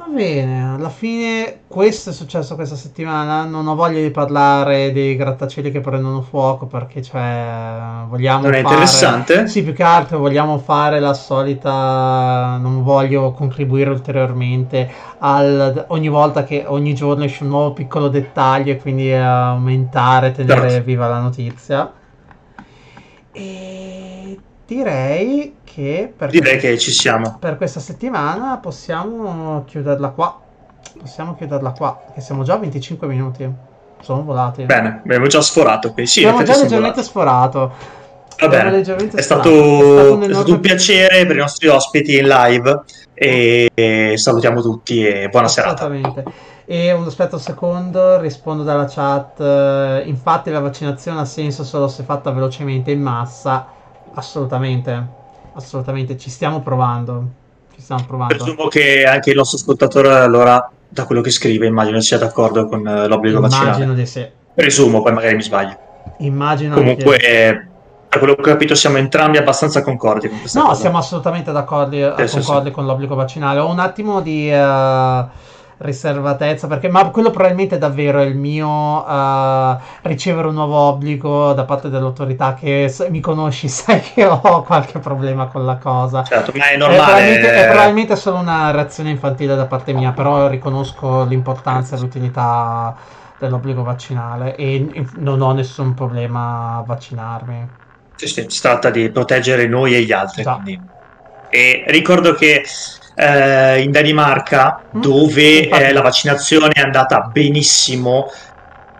bene, 0.08 0.74
alla 0.74 0.88
fine 0.88 1.60
questo 1.66 2.10
è 2.10 2.12
successo 2.12 2.54
questa 2.54 2.76
settimana. 2.76 3.44
Non 3.44 3.66
ho 3.66 3.74
voglia 3.74 4.00
di 4.00 4.10
parlare 4.10 4.92
dei 4.92 5.16
grattacieli 5.16 5.70
che 5.70 5.80
prendono 5.80 6.22
fuoco 6.22 6.66
perché 6.66 7.02
cioè 7.02 8.04
vogliamo 8.08 8.42
non 8.42 8.54
è 8.54 8.62
fare... 8.62 8.74
interessante? 8.74 9.48
Sì, 9.48 9.62
più 9.62 9.72
che 9.72 9.82
altro 9.82 10.18
vogliamo 10.18 10.58
fare 10.58 11.00
la 11.00 11.14
solita 11.14 12.56
non 12.60 12.82
voglio 12.82 13.32
contribuire 13.32 13.90
ulteriormente 13.90 14.90
al 15.18 15.86
ogni 15.88 16.08
volta 16.08 16.44
che 16.44 16.64
ogni 16.66 16.94
giorno 16.94 17.24
esce 17.24 17.42
un 17.42 17.50
nuovo 17.50 17.72
piccolo 17.72 18.08
dettaglio 18.08 18.72
e 18.72 18.76
quindi 18.78 19.12
aumentare, 19.12 20.32
tenere 20.32 20.70
certo. 20.70 20.84
viva 20.84 21.08
la 21.08 21.18
notizia. 21.20 21.92
E 23.32 23.93
direi 24.66 25.56
che 25.64 26.12
per, 26.16 26.30
Direi 26.30 26.52
questa, 26.52 26.68
che 26.68 26.78
ci 26.78 26.90
siamo. 26.92 27.36
per 27.38 27.56
questa 27.56 27.80
settimana 27.80 28.58
possiamo 28.58 29.64
chiuderla 29.64 30.10
qua. 30.10 30.40
Possiamo 30.98 31.34
chiuderla 31.34 31.70
qua, 31.72 32.02
che 32.14 32.20
siamo 32.20 32.44
già 32.44 32.54
a 32.54 32.58
25 32.58 33.06
minuti. 33.06 33.50
Sono 34.00 34.22
volati. 34.22 34.64
Bene, 34.64 35.00
abbiamo 35.02 35.26
già 35.26 35.40
sforato 35.40 35.92
qui. 35.92 36.06
Sì, 36.06 36.24
abbiamo 36.24 36.44
già 36.44 36.56
leggermente 36.60 37.02
sforato. 37.02 38.02
Va 38.38 38.48
bene, 38.48 38.80
è 38.80 38.82
stato, 38.82 39.16
è 39.16 39.22
stato, 39.22 40.50
un, 40.50 40.60
piacere 40.60 41.24
per 41.24 41.36
i 41.36 41.38
nostri 41.38 41.68
ospiti 41.68 42.18
in 42.18 42.26
live 42.26 42.82
e 43.14 44.14
salutiamo 44.16 44.60
tutti 44.60 45.06
e 45.06 45.28
buona 45.28 45.48
serata. 45.48 45.90
E 46.66 46.92
un 46.92 47.04
aspetto 47.04 47.38
secondo, 47.38 48.18
rispondo 48.20 48.62
dalla 48.62 48.86
chat. 48.86 50.04
Infatti 50.06 50.50
la 50.50 50.60
vaccinazione 50.60 51.20
ha 51.20 51.24
senso 51.24 51.62
solo 51.64 51.88
se 51.88 52.02
fatta 52.02 52.30
velocemente 52.30 52.90
in 52.90 53.00
massa. 53.00 53.73
Assolutamente 54.14 55.22
assolutamente, 55.54 56.16
ci 56.18 56.30
stiamo 56.30 56.60
provando. 56.60 57.24
Ci 57.74 57.80
stiamo 57.80 58.04
provando. 58.06 58.34
Presumo 58.36 58.68
che 58.68 59.04
anche 59.04 59.30
il 59.30 59.36
nostro 59.36 59.58
ascoltatore 59.58 60.14
allora, 60.14 60.70
da 60.88 61.04
quello 61.06 61.20
che 61.20 61.30
scrive, 61.30 61.66
immagino 61.66 62.00
sia 62.00 62.18
d'accordo 62.18 62.66
con 62.66 62.86
eh, 62.86 63.08
l'obbligo 63.08 63.38
immagino 63.38 63.40
vaccinale. 63.40 63.84
Immagino 63.84 63.94
di 63.94 64.06
sì. 64.06 64.26
Presumo, 64.54 65.02
poi 65.02 65.12
magari 65.12 65.34
mi 65.34 65.42
sbaglio. 65.42 65.76
Immagino 66.18 66.74
Comunque, 66.74 67.16
che... 67.16 67.66
da 68.08 68.18
quello 68.18 68.34
che 68.34 68.40
ho 68.40 68.44
capito, 68.44 68.74
siamo 68.74 68.98
entrambi 68.98 69.38
abbastanza 69.38 69.82
concordi 69.82 70.28
con 70.28 70.38
questa 70.40 70.60
no, 70.60 70.66
cosa. 70.66 70.76
No, 70.76 70.82
siamo 70.82 70.98
assolutamente 70.98 71.52
d'accordo, 71.52 72.16
sì, 72.26 72.36
concordi 72.36 72.68
sì. 72.68 72.74
con 72.74 72.86
l'obbligo 72.86 73.14
vaccinale. 73.14 73.60
Ho 73.60 73.70
un 73.70 73.78
attimo 73.78 74.20
di... 74.20 74.50
Uh 74.52 75.52
riservatezza, 75.78 76.66
perché 76.66 76.88
ma 76.88 77.08
quello 77.10 77.30
probabilmente 77.30 77.76
è 77.76 77.78
davvero 77.78 78.22
il 78.22 78.36
mio 78.36 78.68
uh, 78.68 79.76
ricevere 80.02 80.48
un 80.48 80.54
nuovo 80.54 80.76
obbligo 80.76 81.52
da 81.52 81.64
parte 81.64 81.88
dell'autorità 81.90 82.54
che 82.54 82.88
se 82.88 83.10
mi 83.10 83.20
conosci 83.20 83.68
sai 83.68 84.00
che 84.00 84.24
ho 84.24 84.62
qualche 84.62 84.98
problema 84.98 85.46
con 85.46 85.64
la 85.64 85.76
cosa. 85.76 86.22
Certo, 86.22 86.52
ma 86.54 86.70
è 86.70 86.76
normale. 86.76 86.96
È 86.96 87.04
probabilmente, 87.04 87.54
è 87.54 87.68
probabilmente 87.68 88.16
solo 88.16 88.36
una 88.38 88.70
reazione 88.70 89.10
infantile 89.10 89.56
da 89.56 89.66
parte 89.66 89.92
mia, 89.92 90.12
però 90.12 90.48
riconosco 90.48 91.24
l'importanza 91.24 91.96
e 91.96 92.00
l'utilità 92.00 92.94
dell'obbligo 93.38 93.82
vaccinale 93.82 94.54
e 94.56 95.06
non 95.16 95.40
ho 95.40 95.52
nessun 95.52 95.94
problema 95.94 96.78
a 96.78 96.82
vaccinarmi. 96.86 97.68
Si 98.16 98.60
tratta 98.60 98.90
di 98.90 99.10
proteggere 99.10 99.66
noi 99.66 99.94
e 99.94 100.02
gli 100.02 100.12
altri. 100.12 100.44
E 101.50 101.84
ricordo 101.88 102.34
che 102.34 102.64
eh, 103.14 103.82
in 103.82 103.90
Danimarca, 103.90 104.82
mm. 104.96 105.00
dove 105.00 105.68
eh, 105.68 105.92
la 105.92 106.00
vaccinazione 106.00 106.72
è 106.72 106.80
andata 106.80 107.20
benissimo, 107.20 108.30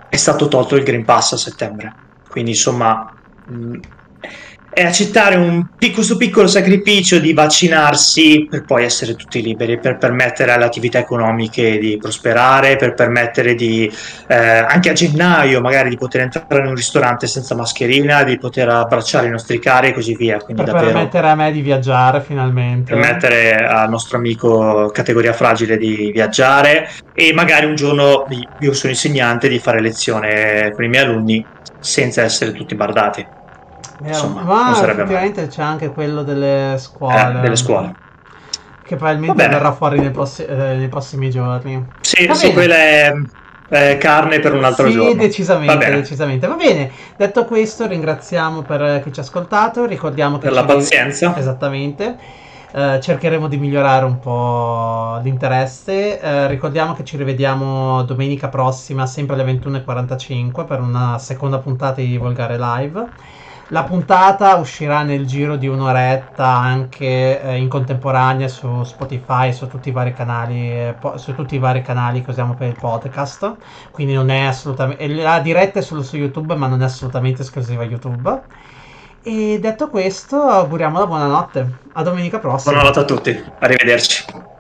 è 0.09 0.17
stato 0.17 0.49
tolto 0.49 0.77
il 0.77 0.85
Green 0.85 1.05
Pass 1.05 1.33
a 1.33 1.37
settembre. 1.37 1.93
Quindi, 2.29 2.53
insomma, 2.53 3.13
mh, 3.47 3.55
mm, 3.55 3.75
è 4.75 4.85
accettare 4.85 5.37
un, 5.37 5.67
questo 5.95 6.17
piccolo 6.17 6.49
sacrificio 6.49 7.19
di 7.21 7.33
vaccinarsi 7.33 8.49
per 8.51 8.65
poi 8.65 8.85
essere 8.85 9.15
tutti 9.15 9.41
liberi, 9.41 9.79
per 9.79 9.97
permettere 9.97 10.53
alle 10.53 10.65
attività 10.65 10.99
economiche 10.99 11.79
di 11.79 11.97
prosperare, 11.97 12.77
per 12.77 12.95
permettere 12.95 13.55
di, 13.55 13.91
eh, 14.27 14.37
anche 14.37 14.91
a 14.91 14.93
gennaio 14.93 15.61
magari 15.61 15.91
di 15.91 15.97
poter 15.97 16.23
entrare 16.23 16.59
in 16.63 16.67
un 16.67 16.75
ristorante 16.75 17.29
senza 17.29 17.55
mascherina, 17.55 18.25
di 18.25 18.37
poter 18.37 18.69
abbracciare 18.69 19.29
i 19.29 19.31
nostri 19.31 19.61
cari 19.61 19.89
e 19.89 19.93
così 19.93 20.17
via. 20.17 20.39
Quindi 20.39 20.65
per 20.65 20.73
davvero, 20.73 20.93
permettere 20.93 21.29
a 21.29 21.35
me 21.37 21.53
di 21.53 21.61
viaggiare 21.61 22.21
finalmente. 22.21 22.93
Permettere 22.93 23.55
al 23.55 23.89
nostro 23.89 24.19
amico 24.19 24.91
categoria 24.93 25.33
fragile 25.33 25.77
di 25.77 26.11
viaggiare 26.13 26.89
e 27.15 27.33
magari 27.33 27.67
un 27.67 27.77
giorno, 27.77 28.27
io 28.59 28.73
sono 28.73 28.93
insegnante, 28.93 29.49
di 29.49 29.61
fare 29.61 29.81
lezione 29.81 30.73
con 30.75 30.83
i 30.83 30.89
miei 30.89 31.05
alunni 31.05 31.47
senza 31.79 32.23
essere 32.23 32.53
tutti 32.53 32.75
bardati. 32.75 33.43
Insomma, 34.05 34.43
ma 34.43 34.71
effettivamente 34.73 35.47
c'è 35.47 35.63
anche 35.63 35.91
quello 35.91 36.23
delle 36.23 36.77
scuole. 36.79 37.39
Eh, 37.39 37.41
delle 37.41 37.57
scuole. 37.57 37.95
Che 38.85 38.97
probabilmente 38.97 39.49
verrà 39.49 39.73
fuori 39.73 39.99
nei, 39.99 40.11
prossi- 40.11 40.45
eh, 40.45 40.55
nei, 40.55 40.89
prossimi 40.89 41.31
giorni. 41.31 41.87
Sì, 42.01 42.29
sì 42.33 42.53
quella 42.53 42.75
è 42.75 43.15
eh, 43.69 43.97
carne 43.97 44.41
per 44.41 44.53
un 44.53 44.65
altro 44.65 44.89
sì, 44.89 44.93
giorno. 44.93 45.15
Decisamente, 45.15 45.91
Va 45.91 45.97
decisamente. 45.97 46.47
Va 46.47 46.55
bene. 46.55 46.91
Detto 47.17 47.45
questo, 47.45 47.87
ringraziamo 47.87 48.63
per 48.63 49.03
chi 49.03 49.13
ci 49.13 49.21
ha 49.21 49.23
ascoltato. 49.23 49.87
Ricordiamo 49.87 50.39
che 50.39 50.49
per 50.49 50.53
la 50.53 50.65
pazienza. 50.65 51.35
Esattamente. 51.37 52.43
Uh, 52.75 52.99
cercheremo 52.99 53.47
di 53.47 53.57
migliorare 53.57 54.05
un 54.05 54.19
po' 54.19 55.21
l'interesse. 55.23 56.19
Uh, 56.21 56.49
ricordiamo 56.49 56.93
che 56.93 57.05
ci 57.05 57.17
rivediamo 57.17 58.03
domenica 58.03 58.49
prossima, 58.49 59.07
sempre 59.07 59.41
alle 59.41 59.45
21.45, 59.45 60.67
per 60.67 60.81
una 60.81 61.17
seconda 61.21 61.59
puntata 61.59 62.01
di 62.01 62.17
Volgare 62.17 62.59
Live. 62.59 63.07
La 63.69 63.85
puntata 63.85 64.57
uscirà 64.57 65.03
nel 65.03 65.27
giro 65.27 65.57
di 65.57 65.67
un'oretta 65.67 66.47
anche 66.47 67.41
eh, 67.41 67.57
in 67.57 67.69
contemporanea 67.69 68.47
su 68.47 68.85
Spotify, 68.85 69.55
su 69.55 69.67
tutti 69.69 69.89
i 69.89 69.93
vari 69.93 70.13
canali, 70.13 70.71
eh, 70.71 70.95
po- 70.99 71.17
su 71.17 71.35
tutti 71.35 71.55
i 71.55 71.59
vari 71.59 71.81
canali 71.81 72.23
che 72.23 72.31
usiamo 72.31 72.55
per 72.55 72.69
il 72.69 72.77
podcast. 72.79 73.57
Quindi 73.91 74.13
non 74.13 74.29
è 74.29 74.43
assolutamente. 74.43 75.07
La 75.09 75.41
diretta 75.41 75.79
è 75.79 75.83
solo 75.83 76.03
su 76.03 76.17
YouTube, 76.17 76.55
ma 76.57 76.67
non 76.67 76.83
è 76.83 76.85
assolutamente 76.85 77.41
esclusiva 77.41 77.85
YouTube. 77.85 78.43
E 79.23 79.59
detto 79.59 79.89
questo, 79.89 80.37
auguriamo 80.43 80.99
la 80.99 81.07
buonanotte. 81.07 81.79
A 81.95 82.03
domenica 82.03 82.39
prossima. 82.39 82.75
Buonanotte 82.75 83.01
a 83.01 83.05
tutti. 83.05 83.45
Arrivederci. 83.61 84.53